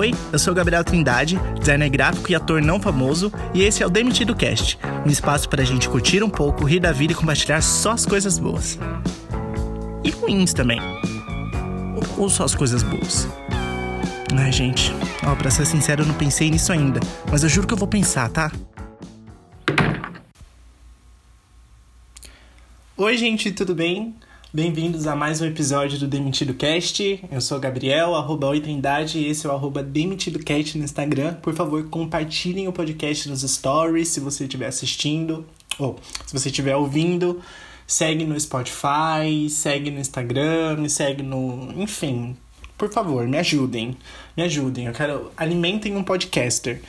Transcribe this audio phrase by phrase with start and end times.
[0.00, 3.90] Oi, eu sou Gabriel Trindade, designer gráfico e ator não famoso, e esse é o
[3.90, 7.60] Demitido Cast, um espaço para a gente curtir um pouco, rir da vida e compartilhar
[7.60, 8.78] só as coisas boas.
[10.02, 10.80] E ruins também.
[12.16, 13.28] Ou só as coisas boas.
[14.34, 14.90] Ai, gente,
[15.22, 16.98] ó, pra ser sincero, eu não pensei nisso ainda,
[17.30, 18.50] mas eu juro que eu vou pensar, tá?
[22.96, 24.14] Oi, gente, tudo bem?
[24.52, 27.24] Bem-vindos a mais um episódio do Demitido Cast.
[27.30, 31.34] Eu sou Gabriel, arroba Oitendade, e esse é o arroba DemitidoCast no Instagram.
[31.34, 35.46] Por favor, compartilhem o podcast nos stories se você estiver assistindo,
[35.78, 37.40] ou se você estiver ouvindo.
[37.86, 41.72] Segue no Spotify, segue no Instagram, segue no.
[41.76, 42.36] Enfim,
[42.76, 43.96] por favor, me ajudem.
[44.36, 44.86] Me ajudem.
[44.86, 45.30] Eu quero.
[45.36, 46.82] Alimentem um podcaster.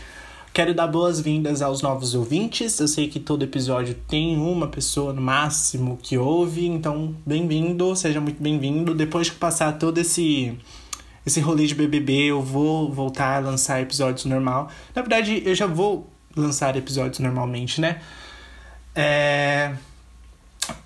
[0.54, 2.78] Quero dar boas-vindas aos novos ouvintes.
[2.78, 8.20] Eu sei que todo episódio tem uma pessoa no máximo que ouve, então bem-vindo, seja
[8.20, 8.94] muito bem-vindo.
[8.94, 10.58] Depois que passar todo esse
[11.26, 14.70] esse rolê de BBB, eu vou voltar a lançar episódios normal.
[14.94, 18.02] Na verdade, eu já vou lançar episódios normalmente, né?
[18.94, 19.74] É...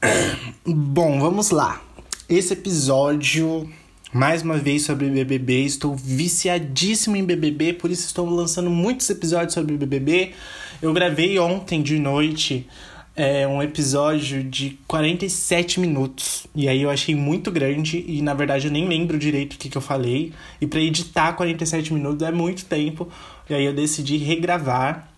[0.63, 1.81] Bom, vamos lá.
[2.29, 3.67] Esse episódio
[4.14, 5.64] mais uma vez sobre BBB.
[5.64, 10.34] Estou viciadíssimo em BBB, por isso estou lançando muitos episódios sobre BBB.
[10.81, 12.67] Eu gravei ontem de noite
[13.16, 16.45] é, um episódio de 47 minutos.
[16.53, 19.70] E aí eu achei muito grande e na verdade eu nem lembro direito o que,
[19.70, 20.34] que eu falei.
[20.59, 23.09] E para editar 47 minutos é muito tempo.
[23.50, 25.09] E aí eu decidi regravar.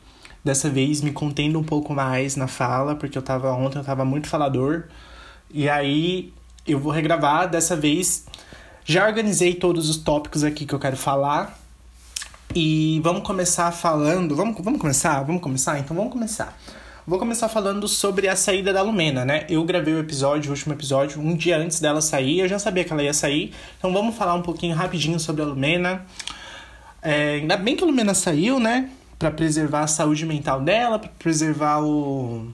[0.44, 4.06] Dessa vez me contendo um pouco mais na fala, porque eu tava ontem eu tava
[4.06, 4.86] muito falador.
[5.54, 6.32] E aí
[6.66, 8.26] eu vou regravar dessa vez
[8.90, 11.60] já organizei todos os tópicos aqui que eu quero falar.
[12.56, 14.34] E vamos começar falando.
[14.34, 15.22] Vamos, vamos começar?
[15.24, 15.78] Vamos começar?
[15.78, 16.58] Então vamos começar.
[17.06, 19.46] Vou começar falando sobre a saída da Lumena, né?
[19.50, 22.40] Eu gravei o episódio, o último episódio, um dia antes dela sair.
[22.40, 23.54] Eu já sabia que ela ia sair.
[23.78, 26.06] Então vamos falar um pouquinho rapidinho sobre a Lumena.
[27.02, 28.90] É, ainda bem que a Lumena saiu, né?
[29.20, 32.48] Pra preservar a saúde mental dela, pra preservar o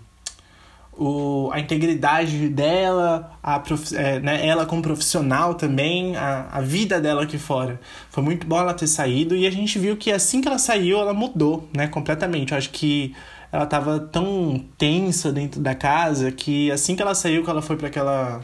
[0.97, 7.01] o, a integridade dela, a prof, é, né, ela como profissional também, a, a vida
[7.01, 7.79] dela aqui fora.
[8.09, 10.99] Foi muito bom ela ter saído e a gente viu que assim que ela saiu,
[10.99, 12.51] ela mudou, né, completamente.
[12.51, 13.15] Eu acho que
[13.51, 17.77] ela tava tão tensa dentro da casa que assim que ela saiu, que ela foi
[17.77, 18.41] para aquela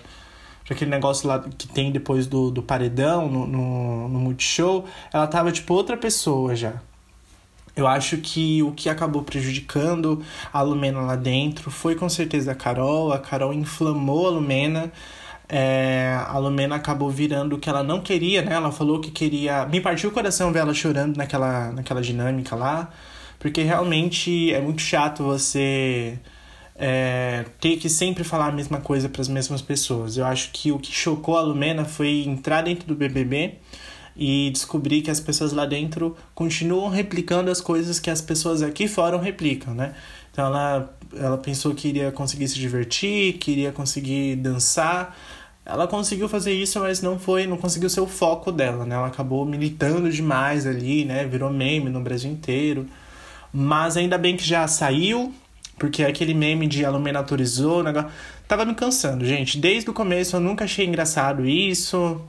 [0.66, 5.26] para aquele negócio lá que tem depois do, do paredão no, no, no Multishow, ela
[5.26, 6.74] tava tipo outra pessoa já.
[7.80, 12.56] Eu acho que o que acabou prejudicando a Lumena lá dentro foi com certeza a
[12.56, 13.14] Carol.
[13.14, 14.92] A Carol inflamou a Lumena.
[15.48, 18.54] É, a Lumena acabou virando o que ela não queria, né?
[18.54, 19.66] Ela falou que queria.
[19.66, 22.92] Me partiu o coração ver ela chorando naquela, naquela dinâmica lá.
[23.40, 26.20] Porque realmente é muito chato você
[26.76, 30.18] é, ter que sempre falar a mesma coisa para as mesmas pessoas.
[30.18, 33.56] Eu acho que o que chocou a Lumena foi entrar dentro do BBB
[34.22, 38.86] e descobrir que as pessoas lá dentro continuam replicando as coisas que as pessoas aqui
[38.86, 39.96] fora replicam, né?
[40.30, 45.18] Então ela, ela pensou que iria conseguir se divertir, que iria conseguir dançar.
[45.66, 48.96] Ela conseguiu fazer isso, mas não foi, não conseguiu ser o foco dela, né?
[48.96, 51.26] Ela acabou militando demais ali, né?
[51.26, 52.88] Virou meme no Brasil inteiro.
[53.54, 55.34] Mas ainda bem que já saiu,
[55.78, 58.10] porque aquele meme de Alumena autorizou, negócio,
[58.50, 59.58] tava me cansando, gente.
[59.58, 62.22] Desde o começo eu nunca achei engraçado isso.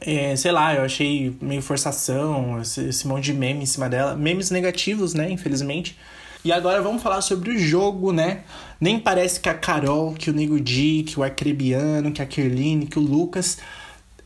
[0.00, 4.14] É, sei lá, eu achei meio forçação, esse, esse monte de meme em cima dela.
[4.14, 5.30] Memes negativos, né?
[5.30, 5.96] Infelizmente.
[6.44, 8.44] E agora vamos falar sobre o jogo, né?
[8.80, 12.86] Nem parece que a Carol, que o Nego Di, que o Arcrebiano, que a Kerline,
[12.86, 13.58] que o Lucas.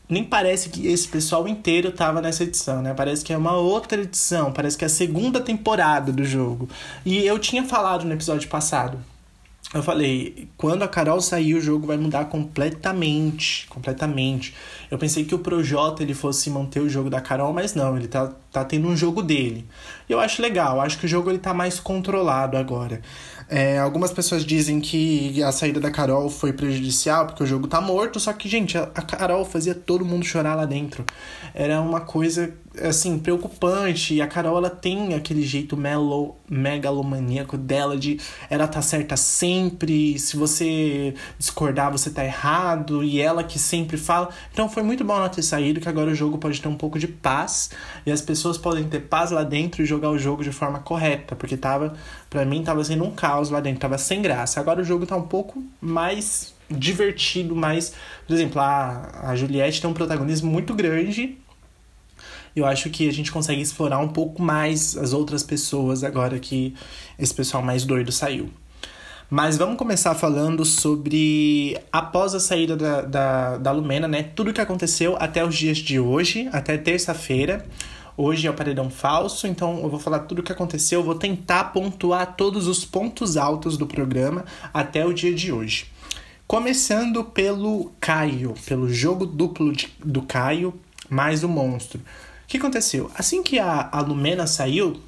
[0.07, 2.93] Nem parece que esse pessoal inteiro tava nessa edição, né?
[2.93, 6.69] Parece que é uma outra edição, parece que é a segunda temporada do jogo.
[7.05, 8.99] E eu tinha falado no episódio passado
[9.75, 14.55] eu falei, quando a Carol sair, o jogo vai mudar completamente, completamente.
[14.89, 18.07] Eu pensei que o Projota ele fosse manter o jogo da Carol, mas não, ele
[18.07, 19.67] tá, tá tendo um jogo dele.
[20.07, 23.01] E eu acho legal, acho que o jogo ele tá mais controlado agora.
[23.49, 27.81] É, algumas pessoas dizem que a saída da Carol foi prejudicial porque o jogo tá
[27.81, 31.05] morto, só que, gente, a, a Carol fazia todo mundo chorar lá dentro.
[31.53, 34.15] Era uma coisa, assim, preocupante.
[34.15, 38.19] E a Carol, ela tem aquele jeito melo, megalomaníaco dela de
[38.49, 44.29] ela tá certa sempre, se você discordar, você tá errado, e ela que sempre fala.
[44.51, 46.99] Então foi muito bom ela ter saído, que agora o jogo pode ter um pouco
[46.99, 47.71] de paz
[48.05, 51.35] e as pessoas podem ter paz lá dentro e jogar o jogo de forma correta,
[51.35, 51.93] porque tava,
[52.29, 54.59] para mim, tava sendo um caos lá dentro, tava sem graça.
[54.59, 57.93] Agora o jogo tá um pouco mais divertido, mais.
[58.27, 61.37] Por exemplo, a, a Juliette tem um protagonismo muito grande.
[62.55, 66.73] Eu acho que a gente consegue explorar um pouco mais as outras pessoas agora que
[67.19, 68.49] esse pessoal mais doido saiu.
[69.29, 74.23] Mas vamos começar falando sobre após a saída da, da, da Lumena, né?
[74.23, 77.65] Tudo que aconteceu até os dias de hoje, até terça-feira.
[78.15, 81.65] Hoje é o paredão falso, então eu vou falar tudo o que aconteceu, vou tentar
[81.65, 85.87] pontuar todos os pontos altos do programa até o dia de hoje.
[86.47, 90.73] Começando pelo Caio, pelo jogo duplo de, do Caio
[91.09, 91.99] mais o monstro.
[92.45, 93.11] O que aconteceu?
[93.15, 95.01] Assim que a, a Lumena saiu,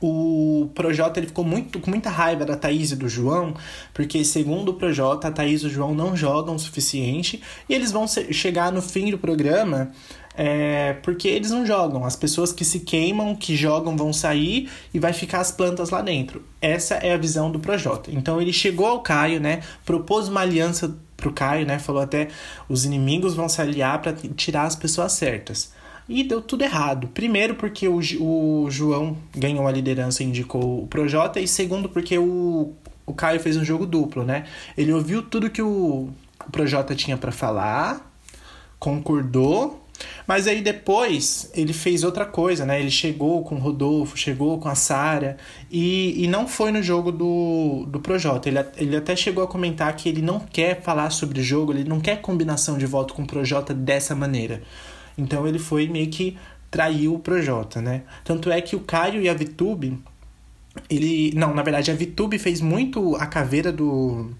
[0.00, 3.54] o Projota ele ficou muito, com muita raiva da Thaís e do João,
[3.94, 7.92] porque segundo o Projota, a Thaís e o João não jogam o suficiente e eles
[7.92, 9.92] vão chegar no fim do programa
[10.40, 12.04] é, porque eles não jogam.
[12.04, 16.00] As pessoas que se queimam, que jogam, vão sair e vai ficar as plantas lá
[16.00, 16.44] dentro.
[16.62, 18.08] Essa é a visão do Projota.
[18.12, 19.62] Então ele chegou ao Caio, né?
[19.84, 21.80] Propôs uma aliança pro Caio, né?
[21.80, 22.28] Falou até
[22.68, 25.72] os inimigos vão se aliar para tirar as pessoas certas.
[26.08, 27.08] E deu tudo errado.
[27.08, 31.38] Primeiro, porque o, o João ganhou a liderança e indicou o Projota.
[31.38, 32.72] E segundo, porque o,
[33.04, 34.44] o Caio fez um jogo duplo, né?
[34.76, 36.08] Ele ouviu tudo que o,
[36.46, 38.10] o Projota tinha para falar,
[38.78, 39.84] concordou.
[40.26, 42.80] Mas aí depois ele fez outra coisa, né?
[42.80, 45.36] Ele chegou com o Rodolfo, chegou com a Sara
[45.70, 48.48] e, e não foi no jogo do, do Projota.
[48.48, 51.84] Ele, ele até chegou a comentar que ele não quer falar sobre o jogo, ele
[51.84, 54.62] não quer combinação de voto com o Projota dessa maneira.
[55.18, 56.38] Então ele foi meio que
[56.70, 58.02] traiu o Projota, né?
[58.24, 59.98] Tanto é que o Caio e a Vitube,
[60.88, 61.32] ele.
[61.34, 64.30] Não, na verdade, a Vitube fez muito a caveira do.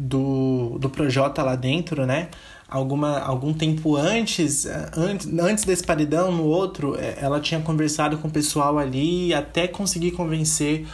[0.00, 2.28] Do, do Projota lá dentro, né?
[2.68, 4.64] Alguma, algum tempo antes,
[4.96, 9.66] antes, antes desse paredão, no outro, é, ela tinha conversado com o pessoal ali até
[9.66, 10.86] conseguir convencer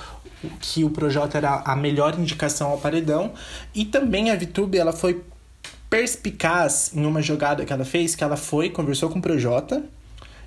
[0.59, 3.33] que o Projota era a melhor indicação ao paredão.
[3.75, 5.23] E também a Vitube, ela foi
[5.95, 9.81] perspicaz em uma jogada que ela fez, que ela foi, conversou com o Projota,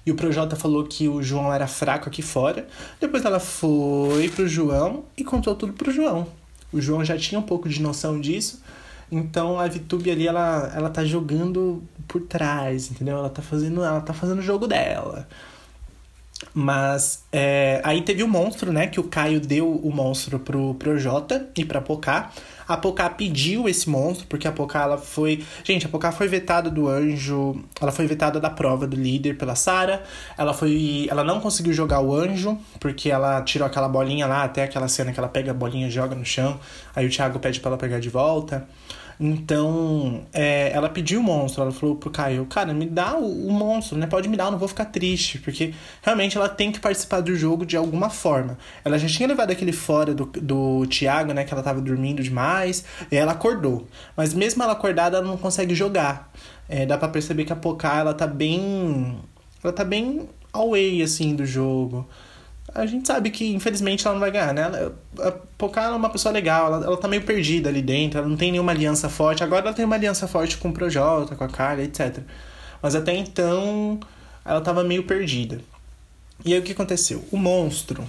[0.06, 2.68] e o Projota falou que o João era fraco aqui fora.
[3.00, 6.28] Depois ela foi pro João e contou tudo pro João.
[6.72, 8.62] O João já tinha um pouco de noção disso.
[9.10, 13.18] Então a Vitube ali, ela, ela tá jogando por trás, entendeu?
[13.18, 15.30] Ela tá fazendo, ela tá fazendo o jogo dela.
[16.54, 18.88] Mas é, aí teve o monstro, né?
[18.88, 22.32] Que o Caio deu o monstro pro Projota e pra Pocá.
[22.68, 25.44] A Pocá pediu esse monstro, porque a Pocá ela foi.
[25.64, 27.64] Gente, a Pocá foi vetada do anjo.
[27.80, 30.04] Ela foi vetada da prova do líder pela Sara.
[30.38, 31.08] Ela foi.
[31.10, 35.12] Ela não conseguiu jogar o anjo, porque ela tirou aquela bolinha lá, até aquela cena
[35.14, 36.60] que ela pega a bolinha e joga no chão.
[36.96, 38.68] Aí o Thiago pede pra ela pegar de volta.
[39.20, 43.52] Então, é, ela pediu o monstro, ela falou pro Caio, cara, me dá o, o,
[43.52, 44.06] monstro, né?
[44.06, 45.74] Pode me dar, eu não vou ficar triste, porque
[46.04, 48.58] realmente ela tem que participar do jogo de alguma forma.
[48.86, 51.44] Ela já tinha levado aquele fora do, do Thiago, né?
[51.44, 53.88] Que ela tava dormindo demais, e ela acordou.
[54.16, 56.32] Mas mesmo ela acordada, ela não consegue jogar.
[56.70, 59.18] É, dá para perceber que a Pocá, ela tá bem.
[59.64, 62.08] Ela tá bem away, assim, do jogo
[62.78, 64.62] a gente sabe que infelizmente ela não vai ganhar, né?
[64.62, 68.28] Ela, a Pocahontas é uma pessoa legal, ela, ela tá meio perdida ali dentro, ela
[68.28, 69.44] não tem nenhuma aliança forte.
[69.44, 72.20] Agora ela tem uma aliança forte com o Projota, com a Carla, etc.
[72.82, 74.00] Mas até então
[74.46, 75.60] ela tava meio perdida.
[76.46, 77.26] E aí o que aconteceu?
[77.32, 78.04] O monstro,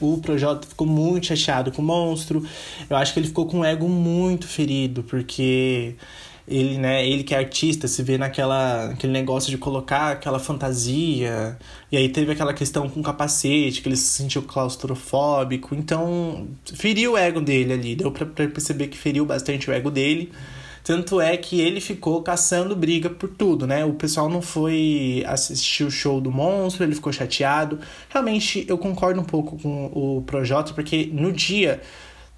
[0.00, 2.42] o Projota ficou muito chateado com o monstro.
[2.88, 5.96] Eu acho que ele ficou com o ego muito ferido, porque
[6.46, 11.58] ele, né, ele que é artista, se vê naquela aquele negócio de colocar aquela fantasia.
[11.90, 15.74] E aí teve aquela questão com o capacete, que ele se sentiu claustrofóbico.
[15.74, 17.96] Então, feriu o ego dele ali.
[17.96, 20.30] Deu pra, pra perceber que feriu bastante o ego dele.
[20.84, 23.86] Tanto é que ele ficou caçando briga por tudo, né?
[23.86, 27.80] O pessoal não foi assistir o show do monstro, ele ficou chateado.
[28.10, 31.80] Realmente, eu concordo um pouco com o Projota, porque no dia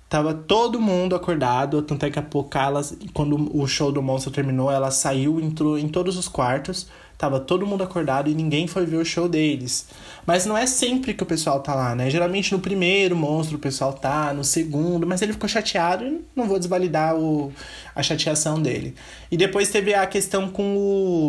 [0.08, 2.80] Tava todo mundo acordado, tanto é que a Pocala,
[3.12, 6.86] quando o show do monstro terminou, ela saiu, entrou em todos os quartos,
[7.18, 9.88] tava todo mundo acordado e ninguém foi ver o show deles.
[10.24, 12.08] Mas não é sempre que o pessoal tá lá, né?
[12.08, 16.46] Geralmente no primeiro monstro o pessoal tá, no segundo, mas ele ficou chateado e não
[16.46, 17.52] vou desvalidar o,
[17.92, 18.94] a chateação dele.
[19.28, 20.76] E depois teve a questão com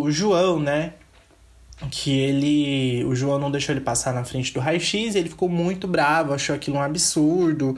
[0.03, 0.93] o João, né?
[1.91, 5.87] que ele o João não deixou ele passar na frente do raio-x ele ficou muito
[5.87, 7.77] bravo, achou aquilo um absurdo.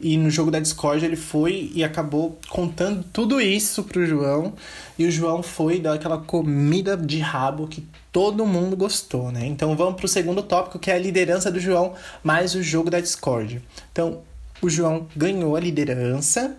[0.00, 4.54] E no jogo da Discord ele foi e acabou contando tudo isso pro João.
[4.98, 9.46] E o João foi dar aquela comida de rabo que todo mundo gostou, né?
[9.46, 13.00] Então vamos pro segundo tópico, que é a liderança do João mais o jogo da
[13.00, 13.62] Discord.
[13.92, 14.20] Então,
[14.62, 16.56] o João ganhou a liderança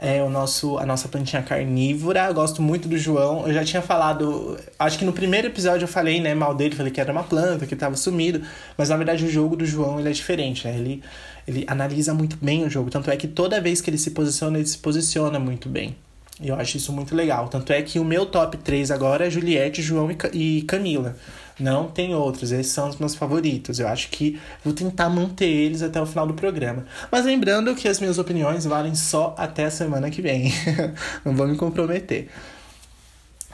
[0.00, 2.26] é o nosso, a nossa plantinha carnívora.
[2.26, 3.46] Eu gosto muito do João.
[3.46, 6.92] Eu já tinha falado, acho que no primeiro episódio eu falei, né, mal dele, falei
[6.92, 8.42] que era uma planta, que estava sumido,
[8.76, 10.76] mas na verdade o jogo do João ele é diferente, né?
[10.76, 11.02] Ele
[11.48, 14.58] ele analisa muito bem o jogo, tanto é que toda vez que ele se posiciona,
[14.58, 15.96] ele se posiciona muito bem.
[16.40, 17.48] E eu acho isso muito legal.
[17.48, 21.16] Tanto é que o meu top 3 agora é Juliette, João e Camila.
[21.58, 23.80] Não tem outros, esses são os meus favoritos.
[23.80, 26.86] Eu acho que vou tentar manter eles até o final do programa.
[27.10, 30.52] Mas lembrando que as minhas opiniões valem só até a semana que vem.
[31.24, 32.28] Não vou me comprometer.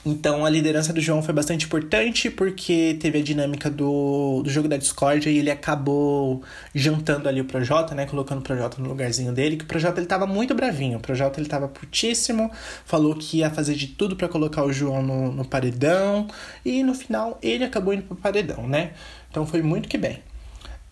[0.07, 4.69] Então a liderança do João foi bastante importante porque teve a dinâmica do, do jogo
[4.69, 6.43] da discórdia e ele acabou
[6.75, 8.05] jantando ali o Projota, né?
[8.05, 10.99] Colocando o Projota no lugarzinho dele, que o Projota ele tava muito bravinho.
[10.99, 12.51] O Projota ele tava putíssimo,
[12.85, 16.29] falou que ia fazer de tudo para colocar o João no, no paredão.
[16.65, 18.93] E no final ele acabou indo pro paredão, né?
[19.31, 20.19] Então foi muito que bem.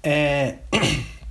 [0.02, 0.56] É.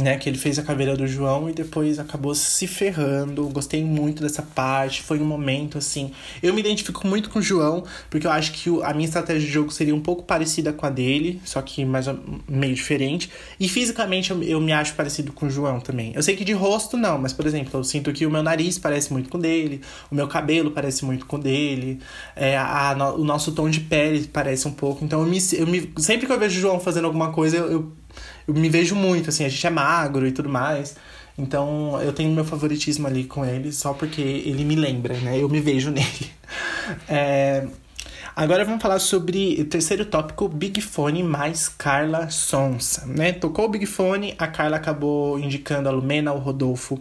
[0.00, 3.48] né, que ele fez a caveira do João e depois acabou se ferrando.
[3.48, 6.12] Gostei muito dessa parte, foi um momento assim.
[6.42, 9.52] Eu me identifico muito com o João, porque eu acho que a minha estratégia de
[9.52, 12.06] jogo seria um pouco parecida com a dele, só que mais
[12.48, 13.30] meio diferente.
[13.58, 16.12] E fisicamente eu, eu me acho parecido com o João também.
[16.14, 18.78] Eu sei que de rosto não, mas por exemplo, eu sinto que o meu nariz
[18.78, 22.00] parece muito com o dele, o meu cabelo parece muito com o dele,
[22.34, 25.04] é, a, a, o nosso tom de pele parece um pouco.
[25.04, 27.72] Então eu me, eu me sempre que eu vejo o João fazendo alguma coisa, eu,
[27.72, 27.92] eu
[28.46, 30.96] eu me vejo muito, assim, a gente é magro e tudo mais.
[31.38, 35.38] Então eu tenho meu favoritismo ali com ele só porque ele me lembra, né?
[35.38, 36.30] Eu me vejo nele.
[37.08, 37.66] É...
[38.34, 43.32] Agora vamos falar sobre o terceiro tópico, Big Fone mais Carla Sonsa, né?
[43.32, 47.00] Tocou o Big Fone, a Carla acabou indicando a Lumena, o Rodolfo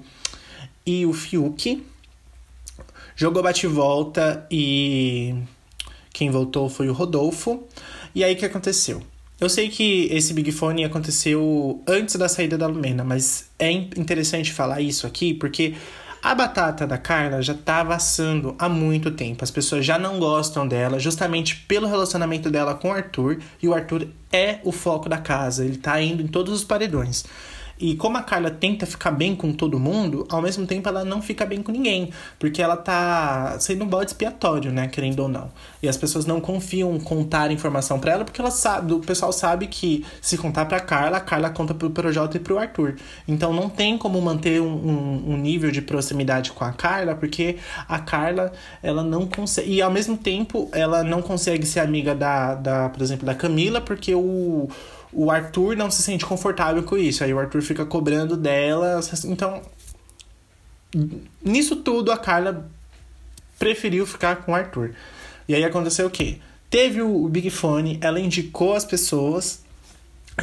[0.85, 1.85] e o Fiuk.
[3.17, 5.35] Jogou bate-volta e
[6.13, 7.63] quem voltou foi o Rodolfo.
[8.13, 9.01] E aí o que aconteceu?
[9.39, 14.53] Eu sei que esse Big Fone aconteceu antes da saída da Lumena, mas é interessante
[14.53, 15.75] falar isso aqui porque
[16.23, 19.43] a batata da Carla já tá assando há muito tempo.
[19.43, 23.73] As pessoas já não gostam dela, justamente pelo relacionamento dela com o Arthur, e o
[23.73, 27.25] Arthur é o foco da casa, ele tá indo em todos os paredões.
[27.79, 31.21] E como a Carla tenta ficar bem com todo mundo, ao mesmo tempo ela não
[31.21, 35.51] fica bem com ninguém, porque ela tá sendo um bode expiatório, né, querendo ou não.
[35.83, 39.67] E as pessoas não confiam contar informação para ela, porque ela sabe, o pessoal sabe
[39.67, 42.95] que se contar para Carla, a Carla conta pro Projota e pro Arthur.
[43.27, 47.57] Então não tem como manter um, um, um nível de proximidade com a Carla, porque
[47.87, 49.73] a Carla, ela não consegue.
[49.73, 53.81] E ao mesmo tempo, ela não consegue ser amiga da, da por exemplo, da Camila,
[53.81, 54.69] porque o
[55.15, 57.23] o Arthur não se sente confortável com isso.
[57.23, 58.99] Aí o Arthur fica cobrando dela.
[59.25, 59.61] Então,
[61.43, 62.69] nisso tudo, a Carla
[63.57, 64.93] preferiu ficar com o Arthur.
[65.47, 66.39] E aí aconteceu o quê?
[66.69, 69.63] Teve o Big Fone, ela indicou as pessoas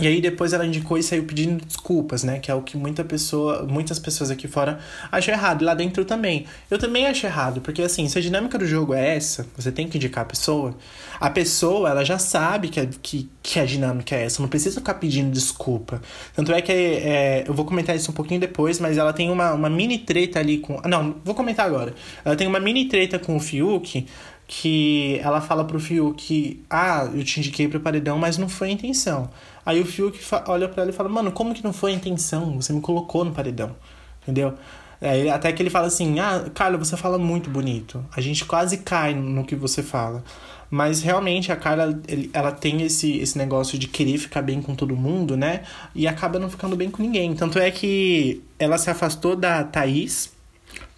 [0.01, 2.39] e aí depois ela indicou e saiu pedindo desculpas, né?
[2.39, 4.79] Que é o que muita pessoa, muitas pessoas aqui fora
[5.11, 5.61] acham errado.
[5.61, 6.47] E lá dentro também.
[6.71, 9.87] Eu também acho errado, porque assim, se a dinâmica do jogo é essa, você tem
[9.87, 10.75] que indicar a pessoa.
[11.21, 14.81] A pessoa, ela já sabe que a, que, que a dinâmica é essa, não precisa
[14.81, 16.01] ficar pedindo desculpa.
[16.35, 19.53] Tanto é que é, eu vou comentar isso um pouquinho depois, mas ela tem uma,
[19.53, 20.81] uma mini treta ali com.
[20.89, 21.95] Não, vou comentar agora.
[22.25, 24.07] Ela tem uma mini treta com o Fiuk
[24.47, 28.73] que ela fala pro Fiuk, ah, eu te indiquei pro paredão, mas não foi a
[28.73, 29.31] intenção.
[29.65, 32.61] Aí o Fiuk olha para ela e fala, mano, como que não foi a intenção?
[32.61, 33.75] Você me colocou no paredão,
[34.23, 34.55] entendeu?
[35.01, 38.05] É, até que ele fala assim, ah, Carla, você fala muito bonito.
[38.15, 40.23] A gente quase cai no que você fala.
[40.71, 42.01] Mas realmente a Carla,
[42.33, 45.65] ela tem esse, esse negócio de querer ficar bem com todo mundo, né?
[45.95, 47.35] E acaba não ficando bem com ninguém.
[47.35, 50.33] Tanto é que ela se afastou da Thaís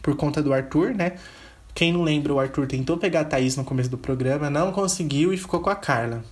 [0.03, 1.15] por conta do Arthur, né?
[1.75, 5.33] Quem não lembra, o Arthur tentou pegar a Thaís no começo do programa, não conseguiu
[5.33, 6.23] e ficou com a Carla.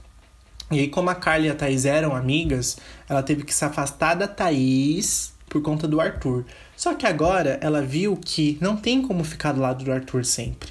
[0.75, 2.77] E aí, como a Carla e a Thaís eram amigas,
[3.09, 6.45] ela teve que se afastar da Thaís por conta do Arthur.
[6.77, 10.71] Só que agora ela viu que não tem como ficar do lado do Arthur sempre.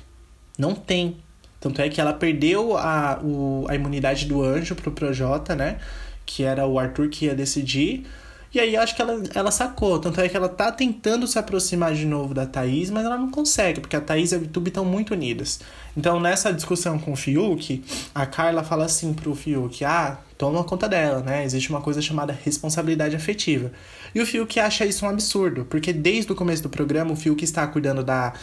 [0.58, 1.18] Não tem.
[1.60, 5.78] Tanto é que ela perdeu a, o, a imunidade do anjo pro Projota, né?
[6.26, 8.08] Que era o Arthur que ia decidir.
[8.54, 10.00] E aí acho que ela, ela sacou.
[10.00, 13.30] Tanto é que ela tá tentando se aproximar de novo da Thaís, mas ela não
[13.30, 15.62] consegue, porque a Thaís e a Vitube estão muito unidas.
[15.96, 17.84] Então nessa discussão com o Fiuk,
[18.16, 21.44] a Carla fala assim pro Fiuk: ah, toma conta dela, né?
[21.44, 23.72] Existe uma coisa chamada responsabilidade afetiva.
[24.14, 27.44] E o Fiuk acha isso um absurdo, porque desde o começo do programa o Fiuk
[27.44, 28.34] está cuidando da,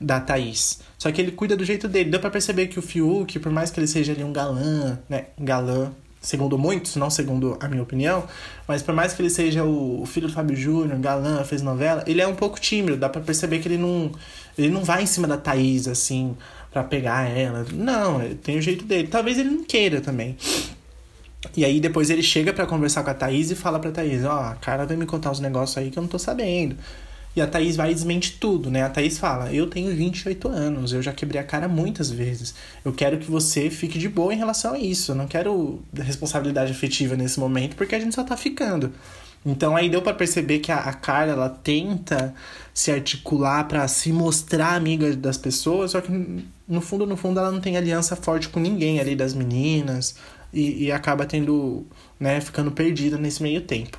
[0.00, 0.80] da Thaís.
[0.98, 2.10] Só que ele cuida do jeito dele.
[2.10, 5.26] Deu pra perceber que o Fiuk, por mais que ele seja ali um galã, né?
[5.38, 8.24] Galã, segundo muitos, não segundo a minha opinião,
[8.66, 12.20] mas por mais que ele seja o filho do Fábio Júnior, galã, fez novela, ele
[12.20, 14.10] é um pouco tímido, dá para perceber que ele não
[14.56, 16.36] ele não vai em cima da Thaís assim
[16.70, 17.66] para pegar ela.
[17.72, 19.08] Não, tem o jeito dele.
[19.08, 20.36] Talvez ele não queira também.
[21.56, 24.36] E aí depois ele chega para conversar com a Thaís e fala pra Thaís, ó,
[24.36, 26.76] oh, a cara vai me contar uns negócios aí que eu não tô sabendo.
[27.36, 28.82] E a Thaís vai e desmente tudo, né?
[28.82, 32.54] A Thaís fala: Eu tenho 28 anos, eu já quebrei a cara muitas vezes.
[32.84, 35.12] Eu quero que você fique de boa em relação a isso.
[35.12, 38.92] Eu não quero responsabilidade afetiva nesse momento, porque a gente só tá ficando.
[39.44, 42.34] Então aí deu para perceber que a, a Carla ela tenta
[42.74, 46.10] se articular para se mostrar amiga das pessoas, só que
[46.68, 50.16] no fundo, no fundo, ela não tem aliança forte com ninguém ali das meninas
[50.52, 51.86] e, e acaba tendo,
[52.20, 53.98] né, ficando perdida nesse meio tempo.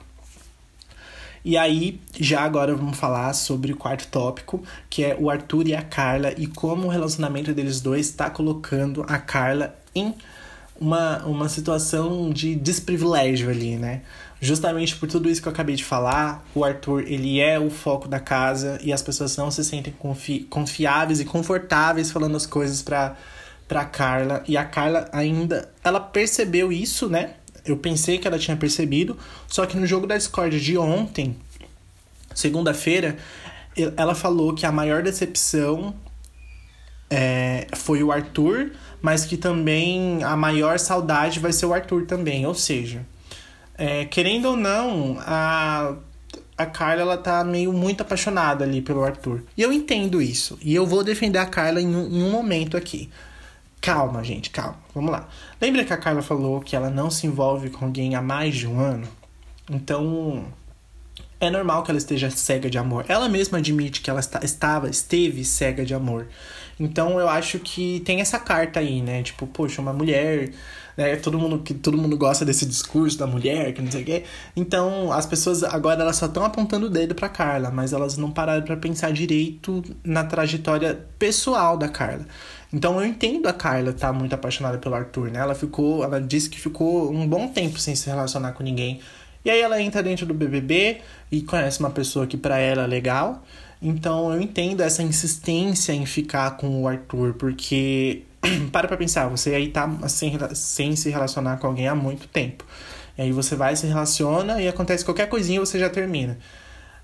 [1.44, 5.76] E aí, já agora vamos falar sobre o quarto tópico, que é o Arthur e
[5.76, 10.14] a Carla e como o relacionamento deles dois está colocando a Carla em
[10.80, 14.02] uma, uma situação de desprivilégio ali, né?
[14.42, 18.08] Justamente por tudo isso que eu acabei de falar, o Arthur, ele é o foco
[18.08, 22.82] da casa e as pessoas não se sentem confi confiáveis e confortáveis falando as coisas
[22.82, 23.18] pra,
[23.68, 24.42] pra Carla.
[24.48, 27.36] E a Carla ainda, ela percebeu isso, né?
[27.66, 29.18] Eu pensei que ela tinha percebido,
[29.48, 31.36] só que no jogo da Discord de ontem,
[32.34, 33.18] segunda-feira,
[33.98, 35.94] ela falou que a maior decepção
[37.10, 42.46] é, foi o Arthur, mas que também a maior saudade vai ser o Arthur também.
[42.46, 43.06] Ou seja,
[43.80, 45.96] é, querendo ou não, a,
[46.58, 49.42] a Carla ela tá meio muito apaixonada ali pelo Arthur.
[49.56, 50.60] E eu entendo isso.
[50.62, 53.10] E eu vou defender a Carla em um, em um momento aqui.
[53.80, 54.78] Calma, gente, calma.
[54.94, 55.30] Vamos lá.
[55.62, 58.68] Lembra que a Carla falou que ela não se envolve com alguém há mais de
[58.68, 59.08] um ano?
[59.72, 60.46] Então,
[61.40, 63.06] é normal que ela esteja cega de amor.
[63.08, 66.28] Ela mesma admite que ela está, estava, esteve cega de amor.
[66.80, 69.22] Então, eu acho que tem essa carta aí, né?
[69.24, 70.52] Tipo, poxa, uma mulher
[71.00, 71.16] né?
[71.16, 74.24] Todo mundo que todo mundo gosta desse discurso da mulher, que não sei o quê.
[74.54, 78.30] Então, as pessoas agora elas só estão apontando o dedo para Carla, mas elas não
[78.30, 82.26] pararam para pensar direito na trajetória pessoal da Carla.
[82.74, 85.40] Então eu entendo a Carla tá muito apaixonada pelo Arthur, né?
[85.40, 89.00] Ela ficou, ela disse que ficou um bom tempo sem se relacionar com ninguém.
[89.46, 91.00] E aí ela entra dentro do BBB
[91.32, 93.42] e conhece uma pessoa que para ela é legal.
[93.82, 98.24] Então eu entendo essa insistência em ficar com o Arthur, porque
[98.72, 102.66] para pra pensar, você aí tá sem, sem se relacionar com alguém há muito tempo.
[103.18, 106.38] E aí você vai, se relaciona e acontece qualquer coisinha você já termina.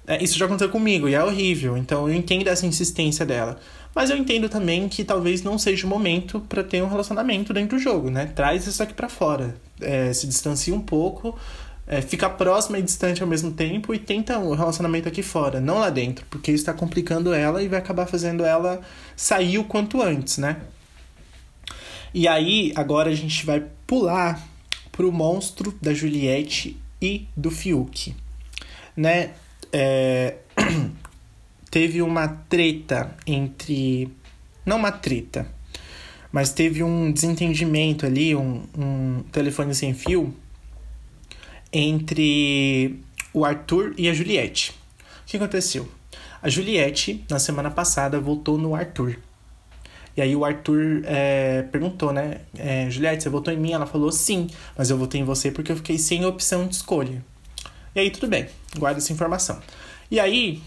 [0.08, 3.58] É, isso já aconteceu comigo e é horrível, então eu entendo essa insistência dela.
[3.94, 7.78] Mas eu entendo também que talvez não seja o momento para ter um relacionamento dentro
[7.78, 8.30] do jogo, né?
[8.36, 9.56] Traz isso aqui para fora.
[9.80, 11.38] É, se distancia um pouco,
[11.88, 15.80] é, fica próxima e distante ao mesmo tempo e tenta um relacionamento aqui fora, não
[15.80, 18.82] lá dentro, porque isso está complicando ela e vai acabar fazendo ela
[19.16, 20.58] sair o quanto antes, né?
[22.14, 24.42] E aí, agora a gente vai pular
[24.92, 28.16] pro monstro da Juliette e do Fiuk.
[28.96, 29.32] Né?
[29.72, 30.36] É...
[31.70, 34.10] teve uma treta entre.
[34.66, 35.46] Não uma treta,
[36.32, 40.34] mas teve um desentendimento ali, um, um telefone sem fio
[41.78, 44.72] entre o Arthur e a Juliette.
[44.72, 45.90] O que aconteceu?
[46.42, 49.18] A Juliette, na semana passada, voltou no Arthur.
[50.16, 52.40] E aí o Arthur é, perguntou, né?
[52.58, 53.74] É, Juliette, você votou em mim?
[53.74, 57.22] Ela falou sim, mas eu votei em você porque eu fiquei sem opção de escolha.
[57.94, 59.60] E aí tudo bem, guarda essa informação.
[60.10, 60.62] E aí,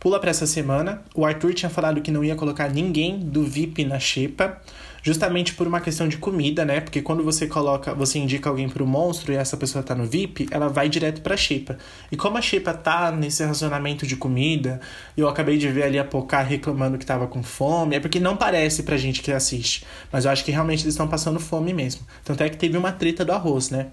[0.00, 3.84] pula para essa semana, o Arthur tinha falado que não ia colocar ninguém do VIP
[3.84, 4.60] na xepa
[5.08, 6.80] justamente por uma questão de comida, né?
[6.80, 10.46] Porque quando você coloca, você indica alguém pro monstro e essa pessoa tá no VIP,
[10.50, 11.78] ela vai direto pra Xepa.
[12.12, 14.82] E como a Xepa tá nesse relacionamento de comida,
[15.16, 18.36] eu acabei de ver ali a Pocá reclamando que tava com fome, é porque não
[18.36, 19.86] parece pra gente que assiste.
[20.12, 22.02] Mas eu acho que realmente eles estão passando fome mesmo.
[22.22, 23.86] Tanto é que teve uma treta do arroz, né?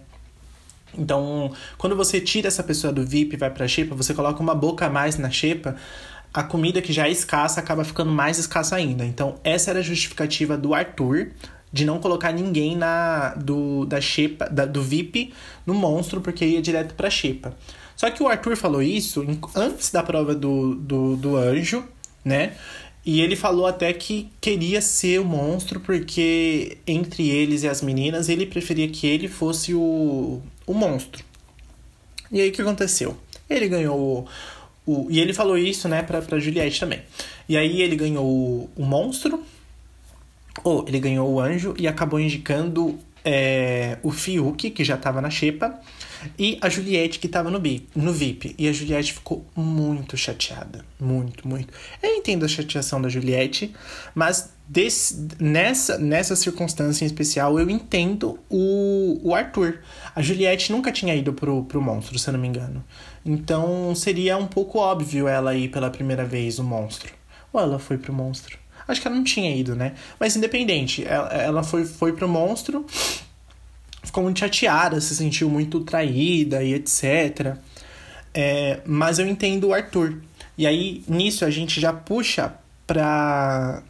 [0.98, 4.56] Então, quando você tira essa pessoa do VIP e vai pra xepa, você coloca uma
[4.56, 5.76] boca a mais na xepa,
[6.36, 9.06] a comida que já é escassa acaba ficando mais escassa ainda.
[9.06, 11.32] Então, essa era a justificativa do Arthur
[11.72, 15.34] de não colocar ninguém na do da xepa, da, do VIP
[15.66, 17.56] no monstro, porque ia direto pra xepa.
[17.96, 21.86] Só que o Arthur falou isso antes da prova do, do, do anjo,
[22.24, 22.54] né?
[23.06, 28.28] E ele falou até que queria ser o monstro, porque entre eles e as meninas,
[28.28, 31.24] ele preferia que ele fosse o, o monstro.
[32.32, 33.16] E aí o que aconteceu?
[33.50, 34.28] Ele ganhou
[34.86, 37.02] o, e ele falou isso, né, pra, pra Juliette também.
[37.48, 39.44] E aí ele ganhou o, o monstro,
[40.64, 45.30] ou ele ganhou o anjo e acabou indicando é, o Fiuk, que já tava na
[45.30, 45.80] xepa,
[46.38, 48.56] e a Juliette, que tava no, bi, no VIP.
[48.58, 50.86] E a Juliette ficou muito chateada.
[51.00, 51.74] Muito, muito.
[52.02, 53.74] Eu entendo a chateação da Juliette,
[54.14, 59.80] mas desse, nessa, nessa circunstância em especial, eu entendo o, o Arthur.
[60.16, 62.84] A Juliette nunca tinha ido pro, pro monstro, se eu não me engano.
[63.26, 67.14] Então seria um pouco óbvio ela ir pela primeira vez o monstro.
[67.54, 68.58] Ou ela foi pro monstro?
[68.88, 69.94] Acho que ela não tinha ido, né?
[70.20, 72.86] Mas independente, ela, ela foi, foi pro monstro,
[74.04, 77.58] ficou muito chateada, se sentiu muito traída e etc.
[78.34, 80.22] É, mas eu entendo o Arthur.
[80.58, 82.54] E aí, nisso, a gente já puxa
[82.86, 83.82] pra,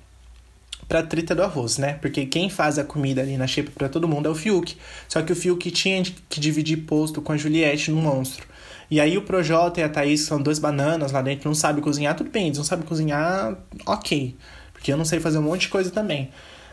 [0.87, 1.93] pra treta do arroz, né?
[2.01, 4.77] Porque quem faz a comida ali na xepa pra todo mundo é o Fiuk.
[5.07, 8.45] Só que o Fiuk tinha que dividir posto com a Juliette no monstro.
[8.89, 12.15] E aí o Projota e a Thaís, são dois bananas lá dentro, não sabem cozinhar,
[12.15, 14.35] tudo bem, eles não sabem cozinhar, ok.
[14.73, 16.29] Porque eu não sei fazer um monte de coisa também.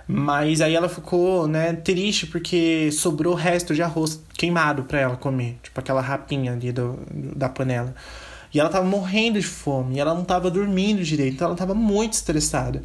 [0.07, 5.59] Mas aí ela ficou, né, triste porque sobrou resto de arroz queimado para ela comer.
[5.63, 7.95] Tipo aquela rapinha ali do, da panela.
[8.53, 11.75] E ela tava morrendo de fome, e ela não tava dormindo direito, então ela tava
[11.75, 12.83] muito estressada.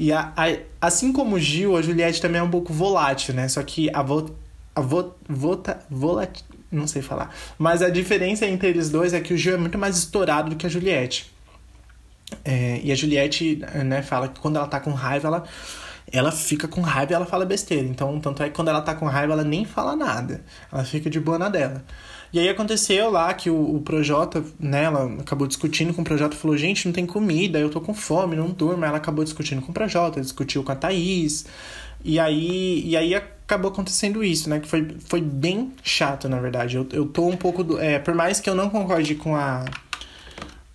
[0.00, 3.46] E a, a, assim como o Gil, a Juliette também é um pouco volátil, né?
[3.48, 4.34] Só que a, vo,
[4.74, 7.36] a vo, vota, volat, não sei falar.
[7.58, 10.56] Mas a diferença entre eles dois é que o Gil é muito mais estourado do
[10.56, 11.30] que a Juliette.
[12.42, 15.44] É, e a Juliette, né, fala que quando ela tá com raiva, ela,
[16.10, 17.86] ela fica com raiva e ela fala besteira.
[17.86, 20.42] Então, tanto é que quando ela tá com raiva, ela nem fala nada.
[20.72, 21.84] Ela fica de boa na dela.
[22.32, 26.36] E aí aconteceu lá que o, o Projota, né, ela acabou discutindo com o Projota,
[26.36, 28.84] falou, gente, não tem comida, eu tô com fome, não durmo.
[28.84, 31.44] Ela acabou discutindo com o Projota, discutiu com a Thaís.
[32.04, 34.60] E aí, e aí acabou acontecendo isso, né?
[34.60, 36.76] Que foi, foi bem chato, na verdade.
[36.76, 37.64] Eu, eu tô um pouco.
[37.64, 39.64] Do, é, por mais que eu não concorde com a.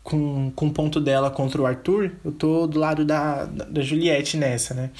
[0.04, 4.38] Com, com o ponto dela contra o Arthur, eu tô do lado da, da Juliette
[4.38, 4.92] nessa, né?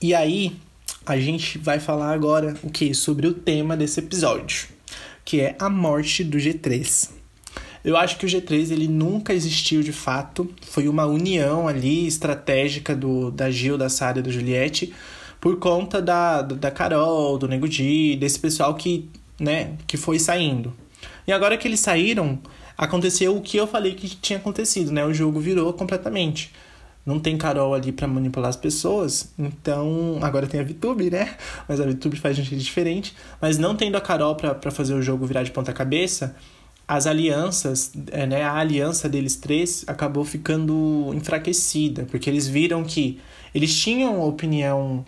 [0.00, 0.56] E aí,
[1.04, 2.94] a gente vai falar agora o que?
[2.94, 4.68] Sobre o tema desse episódio
[5.30, 7.08] que é a morte do G3.
[7.84, 12.96] Eu acho que o G3 ele nunca existiu de fato, foi uma união ali estratégica
[12.96, 14.92] do da Gil, da Sara e da Juliette
[15.40, 20.74] por conta da, da Carol, do Nego Di, desse pessoal que, né, que foi saindo.
[21.28, 22.36] E agora que eles saíram,
[22.76, 25.04] aconteceu o que eu falei que tinha acontecido, né?
[25.06, 26.52] O jogo virou completamente
[27.10, 31.34] não tem Carol ali para manipular as pessoas, então agora tem a VTube, né?
[31.66, 33.16] Mas a VTube faz jeito diferente.
[33.40, 36.36] Mas não tendo a Carol para fazer o jogo virar de ponta cabeça,
[36.86, 38.42] as alianças, é, né?
[38.42, 43.20] A aliança deles três acabou ficando enfraquecida, porque eles viram que
[43.52, 45.04] eles tinham opinião.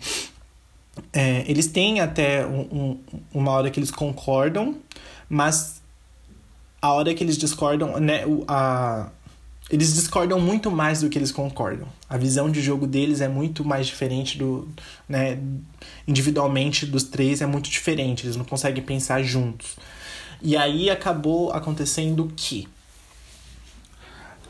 [1.13, 2.99] É, eles têm até um, um,
[3.33, 4.75] uma hora que eles concordam,
[5.29, 5.81] mas
[6.81, 8.23] a hora que eles discordam, né?
[8.45, 9.09] A,
[9.69, 11.87] eles discordam muito mais do que eles concordam.
[12.09, 14.67] A visão de jogo deles é muito mais diferente do,
[15.07, 15.39] né,
[16.07, 19.77] individualmente dos três é muito diferente, eles não conseguem pensar juntos.
[20.41, 22.67] E aí acabou acontecendo que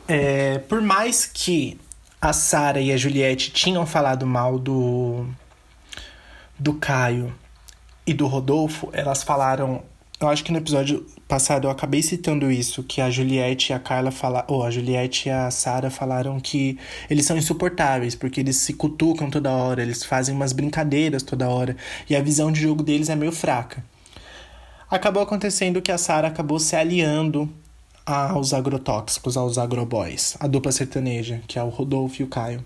[0.06, 1.78] é, por mais que
[2.20, 5.26] a Sara e a Juliette tinham falado mal do
[6.58, 7.34] do Caio
[8.06, 9.82] e do Rodolfo, elas falaram
[10.24, 13.78] eu acho que no episódio passado eu acabei citando isso, que a Juliette e a
[13.78, 16.78] Carla falaram, ou a Juliette e a Sara falaram que
[17.10, 21.76] eles são insuportáveis, porque eles se cutucam toda hora, eles fazem umas brincadeiras toda hora,
[22.08, 23.84] e a visão de jogo deles é meio fraca.
[24.90, 27.50] Acabou acontecendo que a Sara acabou se aliando
[28.06, 32.64] aos agrotóxicos, aos agroboys, a dupla sertaneja, que é o Rodolfo e o Caio.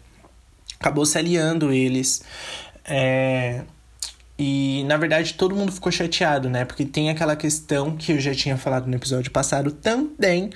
[0.78, 2.22] Acabou se aliando eles.
[2.84, 3.62] É,
[4.38, 6.64] e na verdade todo mundo ficou chateado, né?
[6.64, 10.50] Porque tem aquela questão que eu já tinha falado no episódio passado também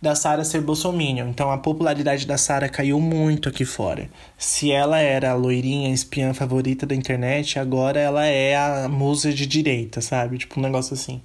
[0.00, 1.28] da Sara ser bolsominion.
[1.28, 4.08] Então a popularidade da Sara caiu muito aqui fora.
[4.38, 9.46] Se ela era a loirinha espiã favorita da internet, agora ela é a musa de
[9.46, 10.38] direita, sabe?
[10.38, 11.20] Tipo um negócio assim.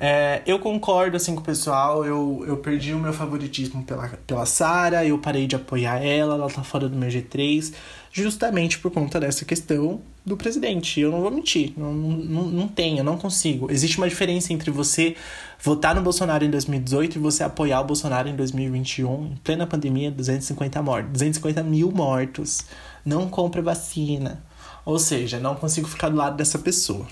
[0.00, 4.46] É, eu concordo assim com o pessoal, eu, eu perdi o meu favoritismo pela, pela
[4.46, 7.74] Sara, eu parei de apoiar ela, ela tá fora do meu G3,
[8.12, 11.00] justamente por conta dessa questão do presidente.
[11.00, 13.72] Eu não vou mentir, não, não, não eu não consigo.
[13.72, 15.16] Existe uma diferença entre você
[15.60, 20.12] votar no Bolsonaro em 2018 e você apoiar o Bolsonaro em 2021, em plena pandemia,
[20.12, 22.64] 250 mortos, 250 mil mortos.
[23.04, 24.44] Não compra vacina.
[24.84, 27.06] Ou seja, não consigo ficar do lado dessa pessoa.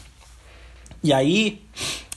[1.03, 1.62] E aí,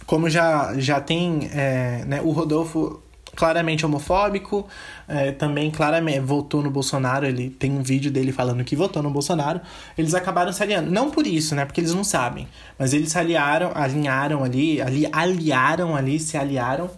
[0.10, 3.00] como já, já tem é, né, o Rodolfo
[3.36, 4.68] claramente homofóbico,
[5.08, 9.12] é, também claramente votou no Bolsonaro, ele tem um vídeo dele falando que votou no
[9.12, 9.62] Bolsonaro,
[9.96, 10.90] eles acabaram se aliando.
[10.90, 11.64] Não por isso, né?
[11.64, 12.48] Porque eles não sabem.
[12.80, 16.90] Mas eles se aliaram, alinharam ali, ali aliaram ali, se aliaram.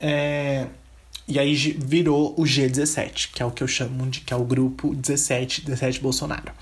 [0.00, 0.66] É,
[1.26, 4.44] e aí virou o G17, que é o que eu chamo de que é o
[4.44, 6.52] grupo 17, 17 Bolsonaro.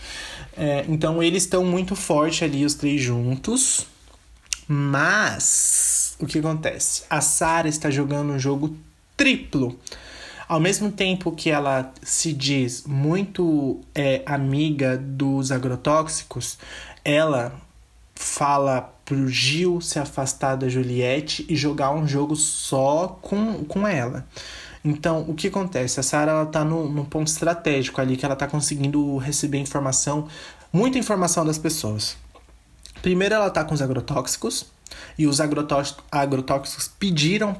[0.56, 3.92] É, então eles estão muito forte ali, os três juntos.
[4.66, 7.04] Mas o que acontece?
[7.10, 8.76] A Sara está jogando um jogo
[9.16, 9.78] triplo.
[10.46, 16.58] Ao mesmo tempo que ela se diz muito é, amiga dos agrotóxicos,
[17.04, 17.52] ela
[18.14, 24.26] fala pro Gil se afastar da Juliette e jogar um jogo só com, com ela.
[24.84, 25.98] Então, o que acontece?
[25.98, 30.28] A Sarah ela tá no, no ponto estratégico ali que ela tá conseguindo receber informação,
[30.70, 32.16] muita informação das pessoas.
[33.04, 34.64] Primeiro ela tá com os agrotóxicos,
[35.18, 37.54] e os agrotóxicos pediram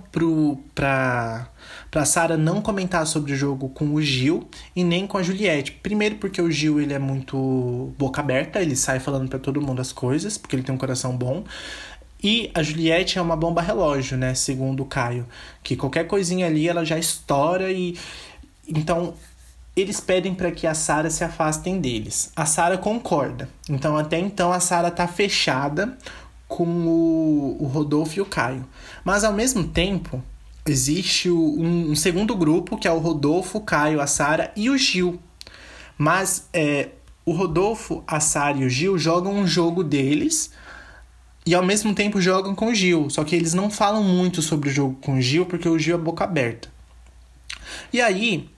[0.72, 1.46] para
[1.90, 5.72] para Sara não comentar sobre o jogo com o Gil e nem com a Juliette.
[5.82, 9.82] Primeiro porque o Gil ele é muito boca aberta, ele sai falando para todo mundo
[9.82, 11.44] as coisas, porque ele tem um coração bom.
[12.22, 15.26] E a Juliette é uma bomba relógio, né, segundo o Caio,
[15.62, 17.98] que qualquer coisinha ali ela já estoura e
[18.66, 19.12] então
[19.76, 22.30] eles pedem para que a Sara se afastem deles.
[22.36, 23.48] A Sara concorda.
[23.68, 25.96] Então até então a Sara tá fechada
[26.46, 28.64] com o, o Rodolfo e o Caio.
[29.04, 30.22] Mas ao mesmo tempo,
[30.64, 34.78] existe um, um, segundo grupo, que é o Rodolfo, o Caio, a Sara e o
[34.78, 35.20] Gil.
[35.98, 36.90] Mas é,
[37.26, 40.52] o Rodolfo, a Sara e o Gil jogam um jogo deles
[41.44, 43.10] e ao mesmo tempo jogam com o Gil.
[43.10, 45.96] Só que eles não falam muito sobre o jogo com o Gil porque o Gil
[45.96, 46.68] é boca aberta.
[47.92, 48.48] E aí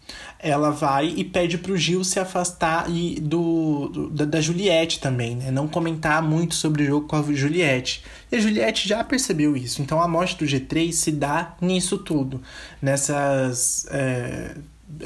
[0.46, 5.50] ela vai e pede pro Gil se afastar e do, do da, Juliette também, né?
[5.50, 8.04] Não comentar muito sobre o jogo com a Juliette.
[8.30, 9.82] E a Juliette já percebeu isso.
[9.82, 12.40] Então a morte do G3 se dá nisso tudo.
[12.80, 13.86] Nessas.
[13.90, 14.54] É,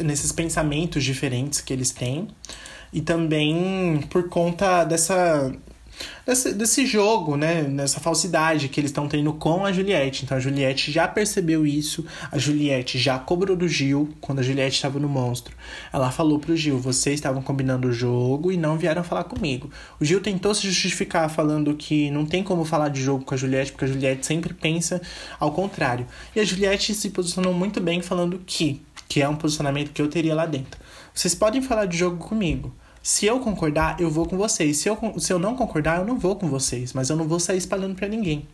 [0.05, 2.29] nesses pensamentos diferentes que eles têm.
[2.93, 5.53] E também por conta dessa
[6.27, 7.63] desse, desse jogo, né?
[7.63, 10.25] Nessa falsidade que eles estão tendo com a Juliette.
[10.25, 14.77] Então a Juliette já percebeu isso, a Juliette já cobrou do Gil quando a Juliette
[14.77, 15.55] estava no monstro.
[15.93, 19.71] Ela falou pro Gil: vocês estavam combinando o jogo e não vieram falar comigo.
[19.99, 23.39] O Gil tentou se justificar falando que não tem como falar de jogo com a
[23.39, 25.01] Juliette, porque a Juliette sempre pensa
[25.39, 26.07] ao contrário.
[26.35, 30.09] E a Juliette se posicionou muito bem falando que, que é um posicionamento que eu
[30.09, 30.81] teria lá dentro.
[31.15, 34.79] Vocês podem falar de jogo comigo, se eu concordar, eu vou com vocês.
[34.79, 36.93] Se eu, se eu não concordar, eu não vou com vocês.
[36.93, 38.47] Mas eu não vou sair espalhando para ninguém.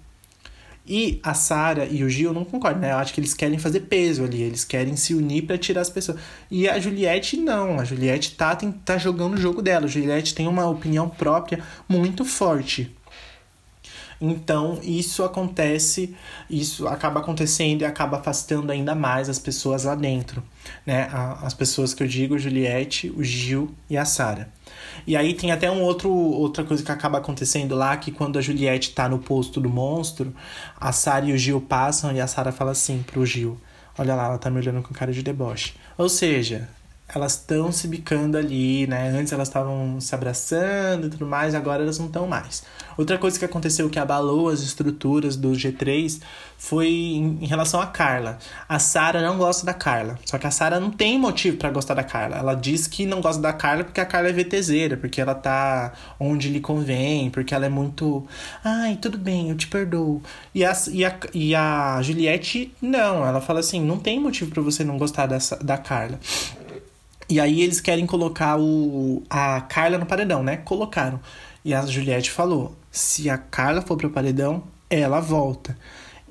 [0.89, 2.93] E a Sara e o Gil não concordam, né?
[2.93, 5.91] Eu acho que eles querem fazer peso ali, eles querem se unir para tirar as
[5.91, 6.19] pessoas.
[6.49, 9.87] E a Juliette não, a Juliette tá, tem, tá jogando o jogo dela.
[9.87, 12.95] A Juliette tem uma opinião própria muito forte.
[14.21, 16.17] Então, isso acontece,
[16.49, 20.43] isso acaba acontecendo e acaba afastando ainda mais as pessoas lá dentro,
[20.87, 21.09] né?
[21.43, 24.49] As pessoas que eu digo, Juliette, o Gil e a Sara.
[25.07, 28.43] E aí tem até um outro outra coisa que acaba acontecendo lá, que quando a
[28.43, 30.35] Juliette tá no posto do monstro,
[30.81, 33.59] a Sara e o Gil passam e a Sara fala assim pro Gil:
[33.99, 35.75] "Olha lá, ela tá me olhando com cara de deboche".
[35.99, 36.69] Ou seja,
[37.09, 39.11] elas estão se bicando ali, né?
[39.11, 42.65] Antes elas estavam se abraçando e tudo mais, agora elas não estão mais.
[42.97, 46.21] Outra coisa que aconteceu que abalou as estruturas do G3
[46.59, 48.39] foi em, relação a Carla.
[48.69, 51.95] A Sara não gosta da Carla, só que a Sara não tem motivo para gostar
[51.95, 52.39] da Carla.
[52.39, 55.93] Ela diz que não gosta da Carla porque a Carla é VTZera, porque ela tá
[56.19, 58.27] onde lhe convém, porque ela é muito.
[58.65, 60.21] Ai, tudo bem, eu te perdoo.
[60.53, 64.63] E a, e a, e a Juliette, não, ela fala assim: não tem motivo para
[64.63, 66.19] você não gostar dessa, da Carla.
[67.29, 70.59] E aí eles querem colocar o, a Carla no paredão, né?
[70.59, 71.21] Colocaram.
[71.65, 75.77] E a Juliette falou: se a Carla for pro paredão, ela volta.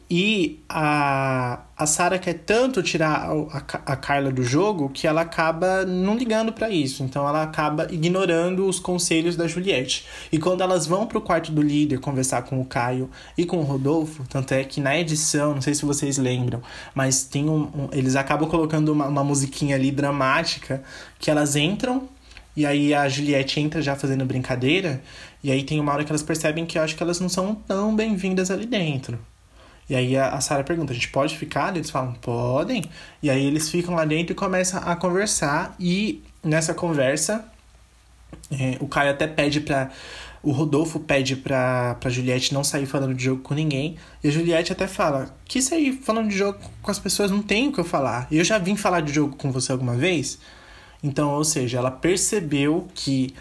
[0.09, 5.21] E a, a Sarah quer tanto tirar a, a, a, Carla do jogo que ela
[5.21, 7.01] acaba não ligando para isso.
[7.01, 10.05] Então ela acaba ignorando os conselhos da Juliette.
[10.31, 13.63] E quando elas vão pro quarto do líder conversar com o Caio e com o
[13.63, 16.61] Rodolfo, tanto é que na edição, não sei se vocês lembram,
[16.93, 20.83] mas tem um, um eles acabam colocando uma, uma musiquinha ali dramática
[21.17, 22.07] que elas entram
[22.55, 25.01] e aí a Juliette entra já fazendo brincadeira.
[25.43, 27.55] E aí tem uma hora que elas percebem que eu acho que elas não são
[27.55, 29.19] tão bem-vindas ali dentro.
[29.89, 31.75] E aí a, a Sarah pergunta: a gente pode ficar?
[31.75, 32.83] Eles falam: podem.
[33.21, 35.75] E aí eles ficam lá dentro e começam a conversar.
[35.79, 37.45] E nessa conversa,
[38.51, 39.89] é, o Caio até pede pra.
[40.41, 43.97] O Rodolfo pede pra, pra Juliette não sair falando de jogo com ninguém.
[44.23, 47.69] E a Juliette até fala: que sair falando de jogo com as pessoas não tem
[47.69, 48.27] o que eu falar.
[48.31, 50.39] Eu já vim falar de jogo com você alguma vez.
[51.03, 53.33] Então, ou seja, ela percebeu que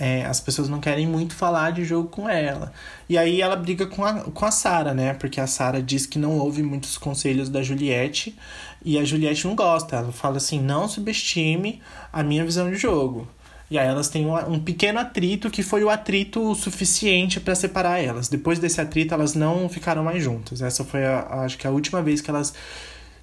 [0.00, 2.72] é, as pessoas não querem muito falar de jogo com ela.
[3.06, 5.12] E aí ela briga com a, com a Sara, né?
[5.12, 8.34] Porque a Sara diz que não ouve muitos conselhos da Juliette
[8.82, 9.96] e a Juliette não gosta.
[9.96, 13.28] Ela fala assim: não subestime a minha visão de jogo.
[13.70, 18.02] E aí elas têm um, um pequeno atrito que foi o atrito suficiente para separar
[18.02, 18.26] elas.
[18.26, 20.62] Depois desse atrito, elas não ficaram mais juntas.
[20.62, 22.54] Essa foi, a, acho que, a última vez que elas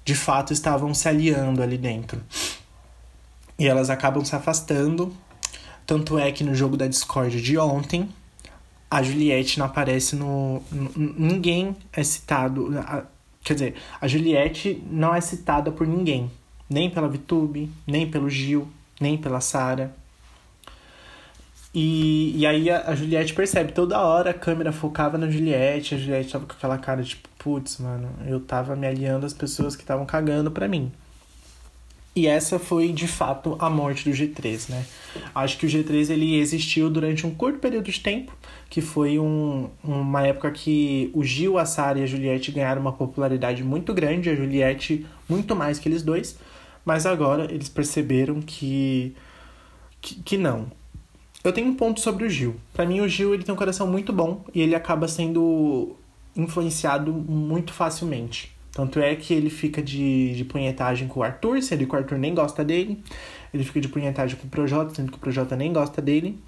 [0.04, 2.22] de fato estavam se aliando ali dentro.
[3.58, 5.12] E elas acabam se afastando
[5.88, 8.10] tanto é que no jogo da Discord de ontem,
[8.90, 10.62] a Juliette não aparece no.
[10.94, 12.68] Ninguém é citado.
[13.42, 16.30] Quer dizer, a Juliette não é citada por ninguém.
[16.68, 18.68] Nem pela VTube, nem pelo Gil,
[19.00, 19.96] nem pela Sara.
[21.72, 25.98] E, e aí a, a, Juliette percebe, toda hora a câmera focava na Juliette, a
[25.98, 29.82] Juliette tava com aquela cara tipo, putz, mano, eu tava me aliando às pessoas que
[29.84, 30.92] estavam cagando pra mim.
[32.14, 34.84] E essa foi de fato a morte do G3, né?
[35.34, 38.36] Acho que o G3 ele existiu durante um curto período de tempo,
[38.68, 42.92] que foi um, uma época que o Gil, a Sara e a Juliette ganharam uma
[42.92, 46.38] popularidade muito grande, a Juliette muito mais que eles dois,
[46.84, 49.14] mas agora eles perceberam que,
[50.00, 50.66] que, que não.
[51.44, 52.56] Eu tenho um ponto sobre o Gil.
[52.74, 55.94] Para mim o Gil ele tem um coração muito bom e ele acaba sendo
[56.34, 58.57] influenciado muito facilmente.
[58.78, 62.16] Tanto é que ele fica de, de punhetagem com o Arthur, sendo que o Arthur
[62.16, 63.02] nem gosta dele.
[63.52, 66.38] Ele fica de punhetagem com o Projota, sendo que o Projota nem gosta dele.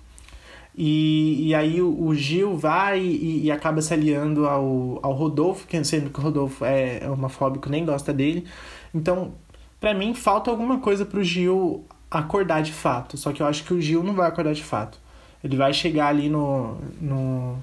[0.73, 5.67] E, e aí o, o Gil vai e, e, acaba se aliando ao, ao Rodolfo,
[5.83, 8.47] sendo que o Rodolfo é, homofóbico, nem gosta dele.
[8.95, 9.33] Então,
[9.81, 13.17] para mim, falta alguma coisa pro Gil acordar de fato.
[13.17, 15.01] Só que eu acho que o Gil não vai acordar de fato.
[15.43, 17.59] Ele vai chegar ali no, no,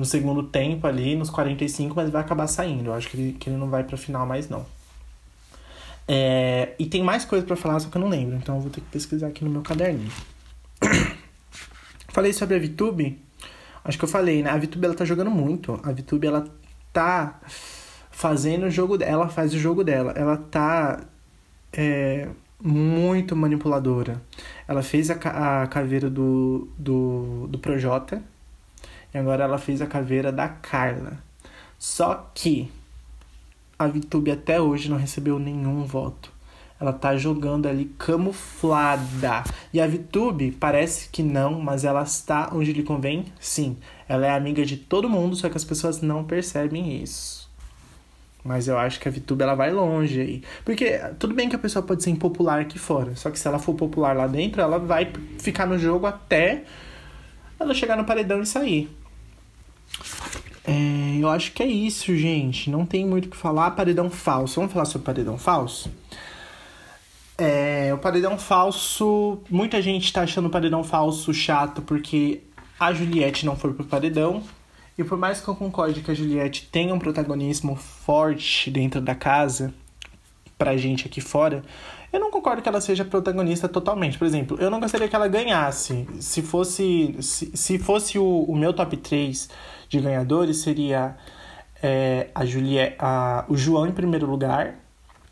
[0.00, 2.86] no segundo tempo, ali, nos 45, mas vai acabar saindo.
[2.86, 4.64] Eu acho que ele, que ele não vai pra final mais, não.
[6.08, 8.34] É, e tem mais coisa para falar, só que eu não lembro.
[8.34, 10.10] Então eu vou ter que pesquisar aqui no meu caderninho.
[12.08, 13.20] falei sobre a VTube.
[13.84, 14.48] Acho que eu falei, né?
[14.48, 15.78] A VTube ela tá jogando muito.
[15.82, 16.46] A VTube ela
[16.94, 17.38] tá
[18.10, 19.12] fazendo o jogo dela.
[19.12, 20.14] Ela faz o jogo dela.
[20.16, 21.04] Ela tá
[21.74, 22.26] é,
[22.58, 24.22] muito manipuladora.
[24.66, 28.22] Ela fez a, a caveira do, do, do Projota.
[29.12, 31.18] E agora ela fez a caveira da Carla.
[31.78, 32.70] Só que
[33.78, 36.30] a VTube até hoje não recebeu nenhum voto.
[36.80, 39.44] Ela tá jogando ali camuflada.
[39.72, 43.76] E a VTube parece que não, mas ela está onde lhe convém, sim.
[44.08, 47.50] Ela é amiga de todo mundo, só que as pessoas não percebem isso.
[48.42, 50.42] Mas eu acho que a VTube ela vai longe aí.
[50.64, 53.14] Porque tudo bem que a pessoa pode ser impopular aqui fora.
[53.14, 56.64] Só que se ela for popular lá dentro, ela vai ficar no jogo até
[57.58, 58.99] ela chegar no paredão e sair.
[60.70, 62.70] É, eu acho que é isso, gente.
[62.70, 63.72] Não tem muito o que falar.
[63.72, 64.54] Paredão falso.
[64.54, 65.90] Vamos falar sobre paredão falso?
[67.36, 69.38] É, o paredão falso.
[69.50, 72.42] Muita gente tá achando o paredão falso chato porque
[72.78, 74.44] a Juliette não foi pro paredão.
[74.96, 79.14] E por mais que eu concorde que a Juliette tenha um protagonismo forte dentro da
[79.14, 79.74] casa,
[80.56, 81.62] pra gente aqui fora,
[82.12, 84.18] eu não concordo que ela seja protagonista totalmente.
[84.18, 86.06] Por exemplo, eu não gostaria que ela ganhasse.
[86.20, 89.48] Se fosse, se, se fosse o, o meu top 3
[89.90, 91.16] de ganhadores, seria
[91.82, 94.76] é, a Juliette, a, o João em primeiro lugar,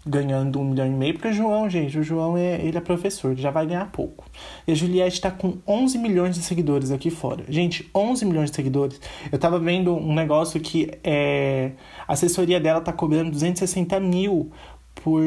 [0.05, 3.33] ganhando um milhão e meio, porque o João, gente, o João é, ele é professor,
[3.33, 4.25] ele já vai ganhar pouco.
[4.67, 7.45] E a Juliette está com 11 milhões de seguidores aqui fora.
[7.49, 9.01] Gente, 11 milhões de seguidores.
[9.31, 11.73] Eu tava vendo um negócio que é,
[12.07, 14.51] a assessoria dela tá cobrando 260 mil
[14.95, 15.23] por,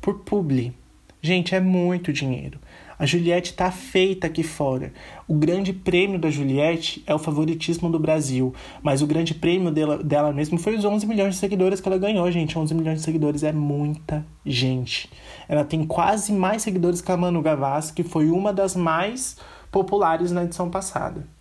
[0.00, 0.74] por publi.
[1.22, 2.58] Gente, é muito dinheiro.
[2.98, 4.92] A Juliette tá feita aqui fora.
[5.28, 8.52] O grande prêmio da Juliette é o favoritismo do Brasil.
[8.82, 11.98] Mas o grande prêmio dela, dela mesmo foi os 11 milhões de seguidores que ela
[11.98, 12.58] ganhou, gente.
[12.58, 15.08] 11 milhões de seguidores é muita gente.
[15.48, 19.36] Ela tem quase mais seguidores que a Manu Gavassi, que foi uma das mais
[19.70, 21.37] populares na edição passada.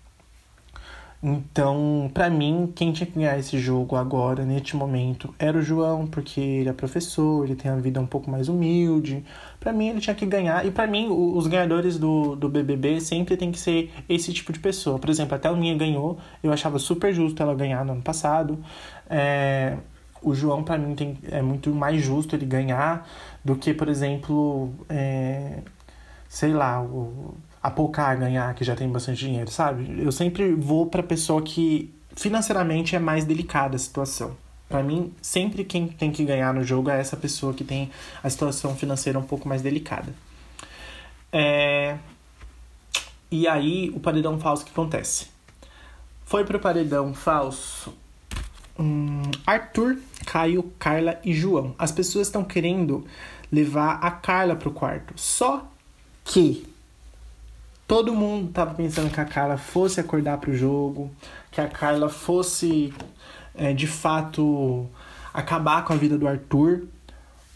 [1.21, 6.05] Então, para mim, quem tinha que ganhar esse jogo agora, neste momento, era o João,
[6.05, 9.25] porque ele é professor, ele tem a vida um pouco mais humilde.
[9.59, 10.63] Para mim, ele tinha que ganhar.
[10.65, 14.59] E para mim, os ganhadores do, do BBB sempre tem que ser esse tipo de
[14.59, 14.99] pessoa.
[14.99, 18.59] Por exemplo, até a Minha ganhou, eu achava super justo ela ganhar no ano passado.
[19.09, 19.75] É,
[20.21, 23.07] o João, para mim, tem, é muito mais justo ele ganhar
[23.43, 25.61] do que, por exemplo, é,
[26.29, 30.01] sei lá, o a Pocar ganhar, que já tem bastante dinheiro, sabe?
[30.03, 34.35] Eu sempre vou pra pessoa que financeiramente é mais delicada a situação.
[34.67, 37.89] Para mim, sempre quem tem que ganhar no jogo é essa pessoa que tem
[38.21, 40.13] a situação financeira um pouco mais delicada.
[41.31, 41.97] É...
[43.31, 45.27] E aí, o paredão falso que acontece?
[46.25, 47.93] Foi pro paredão falso
[48.77, 51.73] hum, Arthur, Caio, Carla e João.
[51.77, 53.05] As pessoas estão querendo
[53.51, 55.13] levar a Carla pro quarto.
[55.15, 55.65] Só
[56.23, 56.65] que
[57.87, 61.09] Todo mundo tava pensando que a Carla fosse acordar pro jogo,
[61.49, 62.93] que a Carla fosse
[63.55, 64.85] é, de fato
[65.33, 66.83] acabar com a vida do Arthur.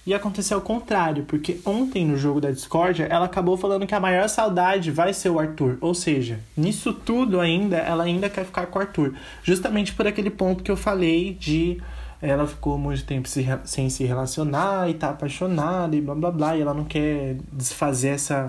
[0.08, 4.00] E aconteceu o contrário, porque ontem no jogo da Discord ela acabou falando que a
[4.00, 5.78] maior saudade vai ser o Arthur.
[5.82, 9.14] Ou seja, nisso tudo ainda, ela ainda quer ficar com o Arthur.
[9.44, 11.80] Justamente por aquele ponto que eu falei de
[12.22, 16.58] ela ficou muito tempo se, sem se relacionar e tá apaixonada e blá blá blá,
[16.58, 18.46] e ela não quer desfazer essa,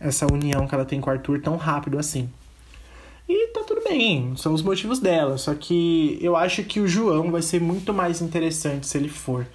[0.00, 2.28] essa união que ela tem com o Arthur tão rápido assim.
[3.28, 7.30] E tá tudo bem, são os motivos dela, só que eu acho que o João
[7.30, 9.46] vai ser muito mais interessante se ele for.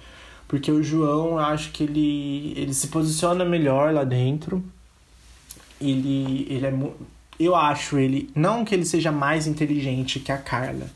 [0.48, 4.64] Porque o João, eu acho que ele, ele se posiciona melhor lá dentro.
[5.78, 6.74] Ele, ele é.
[7.38, 8.30] Eu acho ele.
[8.34, 10.90] Não que ele seja mais inteligente que a Carla.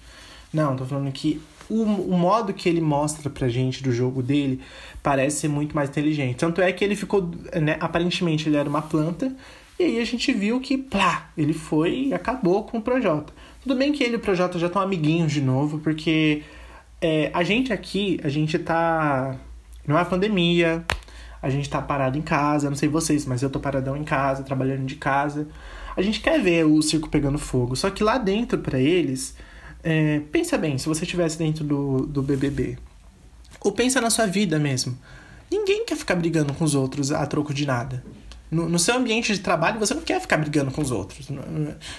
[0.53, 1.41] Não, tô falando que
[1.73, 4.61] o, o modo que ele mostra pra gente do jogo dele
[5.03, 6.37] parece ser muito mais inteligente.
[6.37, 9.35] Tanto é que ele ficou, né, aparentemente ele era uma planta,
[9.79, 13.33] e aí a gente viu que, plá, ele foi e acabou com o Projota.
[13.63, 16.43] Tudo bem que ele e o Projota já estão amiguinhos de novo, porque
[17.01, 19.37] é, a gente aqui, a gente tá
[19.87, 20.85] numa pandemia,
[21.41, 24.43] a gente tá parado em casa, não sei vocês, mas eu tô paradão em casa,
[24.43, 25.49] trabalhando de casa.
[25.97, 29.37] A gente quer ver o circo pegando fogo, só que lá dentro para eles
[29.83, 32.79] é, pensa bem, se você estivesse dentro do, do BBB.
[33.61, 34.97] Ou pensa na sua vida mesmo.
[35.51, 38.03] Ninguém quer ficar brigando com os outros a troco de nada.
[38.51, 41.29] No, no, seu ambiente de trabalho, você não quer ficar brigando com os outros.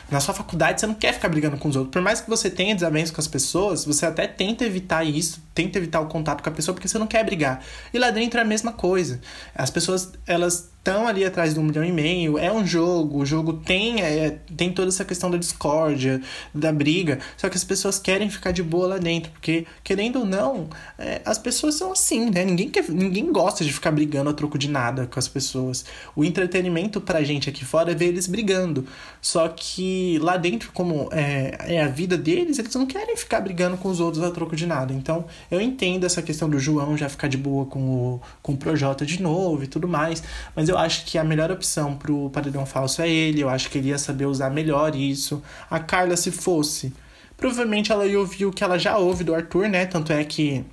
[0.09, 1.91] Na sua faculdade, você não quer ficar brigando com os outros.
[1.91, 5.79] Por mais que você tenha desavenças com as pessoas, você até tenta evitar isso, tenta
[5.79, 7.63] evitar o contato com a pessoa, porque você não quer brigar.
[7.91, 9.19] E lá dentro é a mesma coisa.
[9.55, 12.37] As pessoas, elas estão ali atrás de um milhão e meio.
[12.37, 16.21] É um jogo, o jogo tem, é, tem toda essa questão da discórdia,
[16.53, 17.19] da briga.
[17.37, 20.67] Só que as pessoas querem ficar de boa lá dentro, porque, querendo ou não,
[20.99, 22.43] é, as pessoas são assim, né?
[22.43, 25.85] Ninguém, quer, ninguém gosta de ficar brigando a troco de nada com as pessoas.
[26.15, 28.85] O entretenimento pra gente aqui fora é ver eles brigando.
[29.21, 33.77] Só que lá dentro, como é, é a vida deles, eles não querem ficar brigando
[33.77, 34.93] com os outros a troco de nada.
[34.93, 38.57] Então, eu entendo essa questão do João já ficar de boa com o, com o
[38.57, 40.21] Projota de novo e tudo mais,
[40.53, 43.41] mas eu eu acho que a melhor opção pro paredão falso é ele.
[43.41, 45.41] Eu acho que ele ia saber usar melhor isso.
[45.69, 46.93] A Carla, se fosse,
[47.37, 49.85] provavelmente ela ia ouvir o que ela já ouve do Arthur, né?
[49.85, 50.65] Tanto é que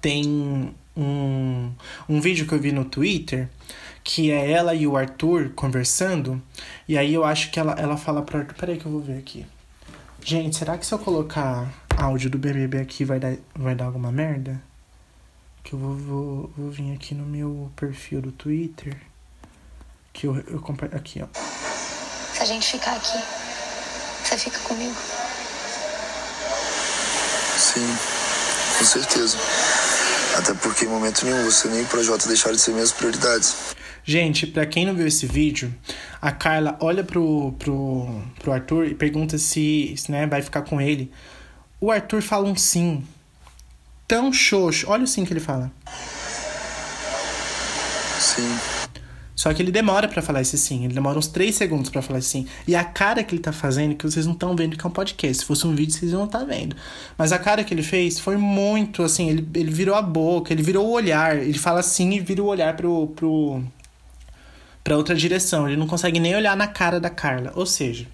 [0.00, 1.70] tem um,
[2.08, 3.48] um vídeo que eu vi no Twitter
[4.02, 6.40] que é ela e o Arthur conversando.
[6.88, 8.54] E aí eu acho que ela, ela fala pro Arthur.
[8.54, 9.44] Peraí que eu vou ver aqui.
[10.24, 14.12] Gente, será que se eu colocar áudio do BBB aqui vai dar, vai dar alguma
[14.12, 14.62] merda?
[15.66, 18.96] Que eu vou, vou, vou vir aqui no meu perfil do Twitter.
[20.12, 20.96] Que eu, eu compartilho.
[20.96, 21.26] Aqui, ó.
[22.32, 23.18] Se a gente ficar aqui,
[24.22, 24.94] você fica comigo?
[27.58, 27.84] Sim,
[28.78, 29.36] com certeza.
[30.38, 33.74] Até porque em momento nenhum você nem o Projota deixaram de ser minhas prioridades.
[34.04, 35.74] Gente, para quem não viu esse vídeo,
[36.22, 40.80] a Carla olha pro, pro, pro Arthur e pergunta se, se né, vai ficar com
[40.80, 41.10] ele.
[41.80, 43.04] O Arthur fala um sim
[44.06, 44.86] tão xoxo.
[44.88, 45.70] Olha o sim que ele fala.
[48.18, 48.58] Sim.
[49.34, 50.86] Só que ele demora para falar esse sim.
[50.86, 52.46] Ele demora uns 3 segundos para falar esse sim.
[52.66, 54.92] E a cara que ele tá fazendo, que vocês não estão vendo que é um
[54.92, 55.38] podcast.
[55.38, 56.74] Se fosse um vídeo, vocês não tá vendo.
[57.18, 59.28] Mas a cara que ele fez foi muito assim.
[59.28, 61.36] Ele, ele virou a boca, ele virou o olhar.
[61.36, 63.08] Ele fala sim e vira o olhar pro.
[63.08, 63.62] pro
[64.82, 65.66] pra outra direção.
[65.68, 67.52] Ele não consegue nem olhar na cara da Carla.
[67.56, 68.06] Ou seja,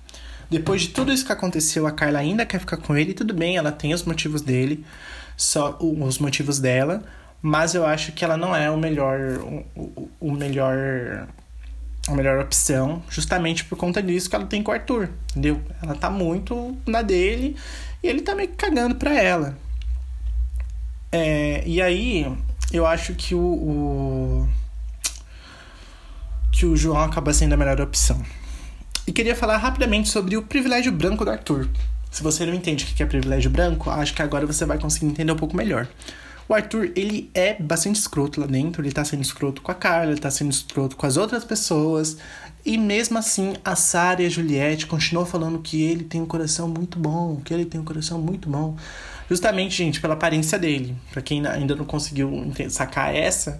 [0.50, 3.14] depois de tudo isso que aconteceu, a Carla ainda quer ficar com ele.
[3.14, 4.84] Tudo bem, ela tem os motivos dele
[5.36, 7.02] só os motivos dela,
[7.40, 9.18] mas eu acho que ela não é o melhor
[9.74, 11.26] o, o melhor
[12.08, 15.60] a melhor opção, justamente por conta disso que ela tem com o Arthur, entendeu?
[15.80, 17.56] Ela tá muito na dele
[18.02, 19.56] e ele tá meio que cagando pra ela.
[21.12, 22.26] É, e aí,
[22.72, 24.48] eu acho que o, o,
[26.50, 28.20] que o João acaba sendo a melhor opção.
[29.06, 31.68] E queria falar rapidamente sobre o privilégio branco do Arthur.
[32.12, 35.06] Se você não entende o que é privilégio branco, acho que agora você vai conseguir
[35.06, 35.88] entender um pouco melhor.
[36.46, 40.12] O Arthur, ele é bastante escroto lá dentro, ele tá sendo escroto com a Carla,
[40.12, 42.18] ele tá sendo escroto com as outras pessoas.
[42.66, 46.68] E mesmo assim, a Sarah e a Juliette continuam falando que ele tem um coração
[46.68, 48.76] muito bom, que ele tem um coração muito bom.
[49.30, 50.94] Justamente, gente, pela aparência dele.
[51.10, 53.58] Para quem ainda não conseguiu sacar essa,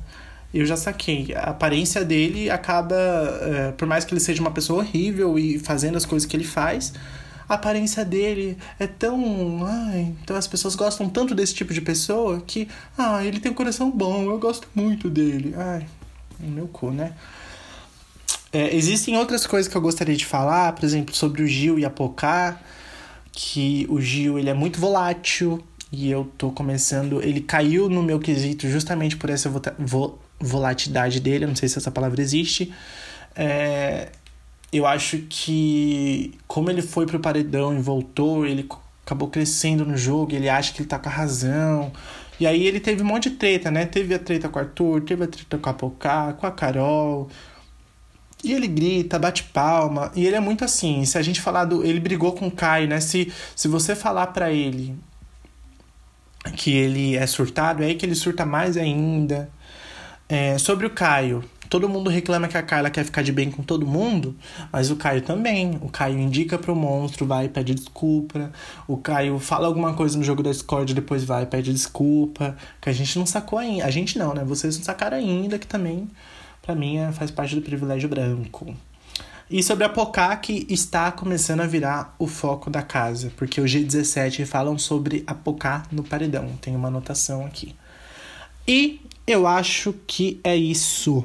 [0.53, 1.34] eu já saquei.
[1.34, 5.96] A aparência dele acaba, é, por mais que ele seja uma pessoa horrível e fazendo
[5.96, 6.92] as coisas que ele faz,
[7.49, 9.64] a aparência dele é tão.
[9.64, 12.68] Ai, então as pessoas gostam tanto desse tipo de pessoa que.
[12.97, 15.55] Ah, ele tem um coração bom, eu gosto muito dele.
[15.57, 15.86] Ai,
[16.40, 17.14] meu cu, né?
[18.53, 21.86] É, existem outras coisas que eu gostaria de falar, por exemplo, sobre o Gil e
[21.86, 22.61] a Pocá,
[23.32, 27.22] que o Gil ele é muito volátil e eu tô começando.
[27.22, 31.78] Ele caiu no meu quesito justamente por essa vo volatilidade dele, eu não sei se
[31.78, 32.72] essa palavra existe.
[33.36, 34.09] É,
[34.72, 38.66] eu acho que como ele foi pro paredão e voltou, ele
[39.04, 41.92] acabou crescendo no jogo, ele acha que ele tá com a razão.
[42.40, 43.84] E aí ele teve um monte de treta, né?
[43.84, 47.28] Teve a treta com o Arthur, teve a treta com a Pocá, com a Carol.
[48.42, 50.10] E ele grita, bate palma.
[50.14, 51.04] E ele é muito assim.
[51.04, 51.84] Se a gente falar do.
[51.84, 53.00] Ele brigou com o Caio, né?
[53.00, 54.98] Se, se você falar para ele
[56.56, 59.50] que ele é surtado, é aí que ele surta mais ainda.
[60.28, 63.62] É, sobre o Caio, todo mundo reclama que a Carla quer ficar de bem com
[63.62, 64.36] todo mundo,
[64.70, 65.78] mas o Caio também.
[65.80, 68.52] O Caio indica pro monstro, vai e pede desculpa.
[68.86, 72.54] O Caio fala alguma coisa no jogo da Discord, depois vai e pede desculpa.
[72.78, 73.86] Que a gente não sacou ainda.
[73.86, 74.44] A gente não, né?
[74.44, 76.10] Vocês não sacaram ainda, que também,
[76.60, 78.76] para mim, é, faz parte do privilégio branco.
[79.50, 83.64] E sobre a Pocá, que está começando a virar o foco da casa, porque o
[83.64, 86.50] G17 falam sobre a Pocá no paredão.
[86.60, 87.74] Tem uma anotação aqui.
[88.68, 91.24] E eu acho que é isso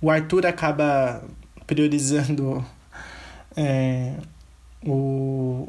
[0.00, 1.22] o Arthur acaba
[1.66, 2.64] priorizando
[3.56, 4.14] é,
[4.84, 5.68] o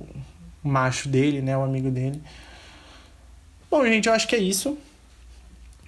[0.63, 1.57] macho dele, né?
[1.57, 2.21] O amigo dele.
[3.69, 4.77] Bom, gente, eu acho que é isso.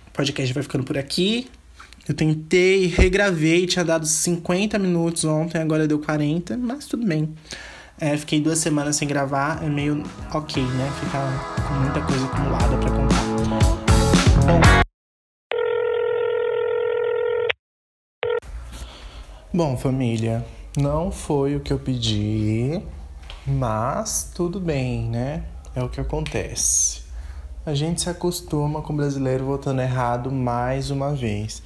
[0.07, 1.49] O podcast vai ficando por aqui.
[2.07, 7.33] Eu tentei, regravei, tinha dado 50 minutos ontem, agora deu 40, mas tudo bem.
[7.99, 10.91] É, fiquei duas semanas sem gravar, é meio ok, né?
[10.99, 13.11] Ficar com muita coisa acumulada para contar.
[19.53, 20.45] Bom, família,
[20.77, 22.81] não foi o que eu pedi,
[23.45, 25.43] mas tudo bem, né?
[25.75, 27.01] É o que acontece.
[27.65, 31.61] A gente se acostuma com o brasileiro votando errado mais uma vez.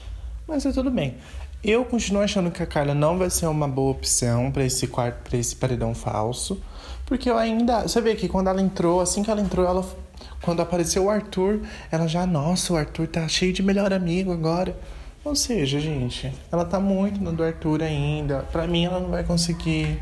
[0.48, 1.18] Mas é tudo bem.
[1.64, 5.30] Eu continuo achando que a Carla não vai ser uma boa opção para esse quarto,
[5.30, 6.60] para esse paredão falso,
[7.06, 9.86] porque eu ainda, você vê que quando ela entrou, assim que ela entrou, ela
[10.42, 11.62] quando apareceu o Arthur,
[11.92, 14.76] ela já, nossa, o Arthur tá cheio de melhor amigo agora.
[15.26, 18.44] Ou seja, gente, ela tá muito no do Arthur ainda.
[18.52, 20.02] Para mim ela não vai conseguir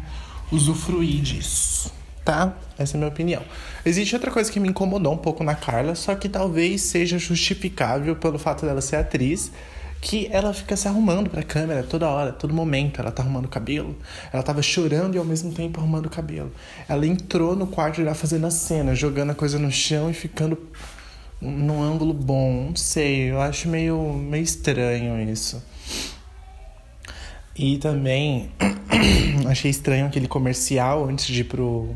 [0.51, 1.91] usufruir disso
[2.23, 2.55] tá?
[2.77, 3.41] Essa é a minha opinião.
[3.85, 8.15] Existe outra coisa que me incomodou um pouco na Carla, só que talvez seja justificável
[8.15, 9.51] pelo fato dela ser atriz,
[10.01, 12.99] que ela fica se arrumando pra câmera toda hora, todo momento.
[12.99, 13.95] Ela tá arrumando o cabelo,
[14.31, 16.51] ela tava chorando e ao mesmo tempo arrumando o cabelo.
[16.87, 20.57] Ela entrou no quarto já fazendo a cena, jogando a coisa no chão e ficando
[21.43, 22.67] num ângulo bom.
[22.69, 25.61] Não sei, eu acho meio, meio estranho isso.
[27.55, 28.49] E também
[29.47, 31.95] achei estranho aquele comercial antes de ir pro,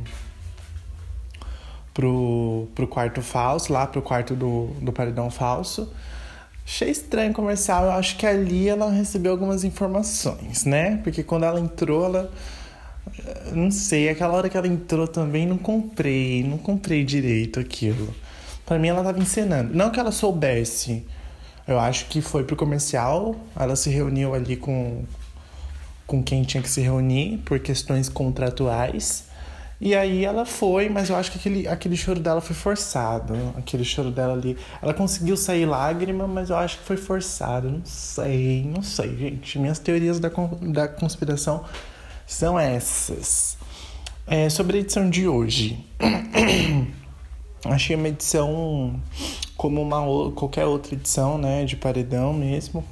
[1.93, 5.91] pro, pro quarto falso, lá pro quarto do, do paredão falso.
[6.64, 10.98] Achei estranho o comercial, eu acho que ali ela recebeu algumas informações, né?
[11.02, 12.32] Porque quando ela entrou, ela.
[13.54, 18.14] Não sei, aquela hora que ela entrou também não comprei, não comprei direito aquilo.
[18.68, 19.74] Para mim ela tava encenando.
[19.74, 21.05] Não que ela soubesse.
[21.65, 25.03] Eu acho que foi pro comercial, ela se reuniu ali com,
[26.05, 29.26] com quem tinha que se reunir por questões contratuais.
[29.80, 33.34] E aí ela foi, mas eu acho que aquele, aquele choro dela foi forçado.
[33.57, 34.57] Aquele choro dela ali.
[34.82, 37.70] Ela conseguiu sair lágrima, mas eu acho que foi forçado.
[37.70, 39.59] Não sei, não sei, gente.
[39.59, 40.30] Minhas teorias da,
[40.61, 41.63] da conspiração
[42.26, 43.57] são essas.
[44.26, 45.86] É, sobre a edição de hoje.
[47.66, 48.99] Achei uma edição
[49.55, 51.66] como uma qualquer outra edição, né?
[51.66, 52.84] De paredão mesmo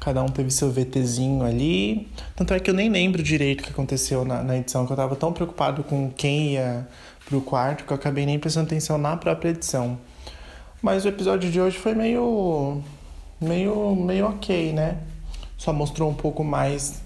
[0.00, 2.08] Cada um teve seu VTzinho ali.
[2.36, 4.96] Tanto é que eu nem lembro direito o que aconteceu na, na edição, que eu
[4.96, 6.86] tava tão preocupado com quem ia
[7.26, 9.98] pro quarto que eu acabei nem prestando atenção na própria edição.
[10.80, 12.80] Mas o episódio de hoje foi meio.
[13.40, 13.96] meio.
[13.96, 14.98] meio ok, né?
[15.56, 17.02] Só mostrou um pouco mais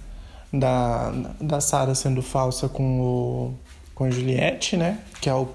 [0.53, 3.55] da, da Sarah sendo falsa com o.
[3.95, 4.99] com Juliette, né?
[5.19, 5.49] Que é o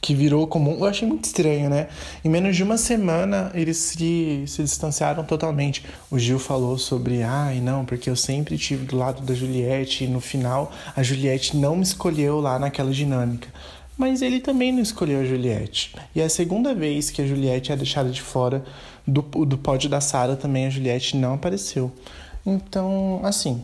[0.00, 0.76] que virou comum.
[0.78, 1.88] Eu achei muito estranho, né?
[2.24, 5.84] Em menos de uma semana eles se, se distanciaram totalmente.
[6.10, 10.08] O Gil falou sobre, ai não, porque eu sempre tive do lado da Juliette e
[10.08, 13.48] no final a Juliette não me escolheu lá naquela dinâmica.
[13.96, 15.94] Mas ele também não escolheu a Juliette.
[16.14, 18.64] E é a segunda vez que a Juliette é deixada de fora
[19.06, 21.92] do, do pódio da Sara também a Juliette não apareceu.
[22.46, 23.62] Então, assim,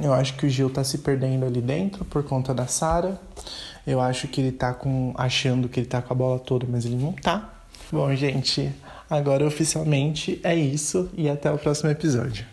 [0.00, 3.20] eu acho que o Gil tá se perdendo ali dentro por conta da Sara.
[3.86, 5.12] Eu acho que ele tá com.
[5.16, 7.50] achando que ele tá com a bola toda, mas ele não tá.
[7.92, 8.72] Bom, gente,
[9.08, 12.46] agora oficialmente é isso e até o próximo episódio.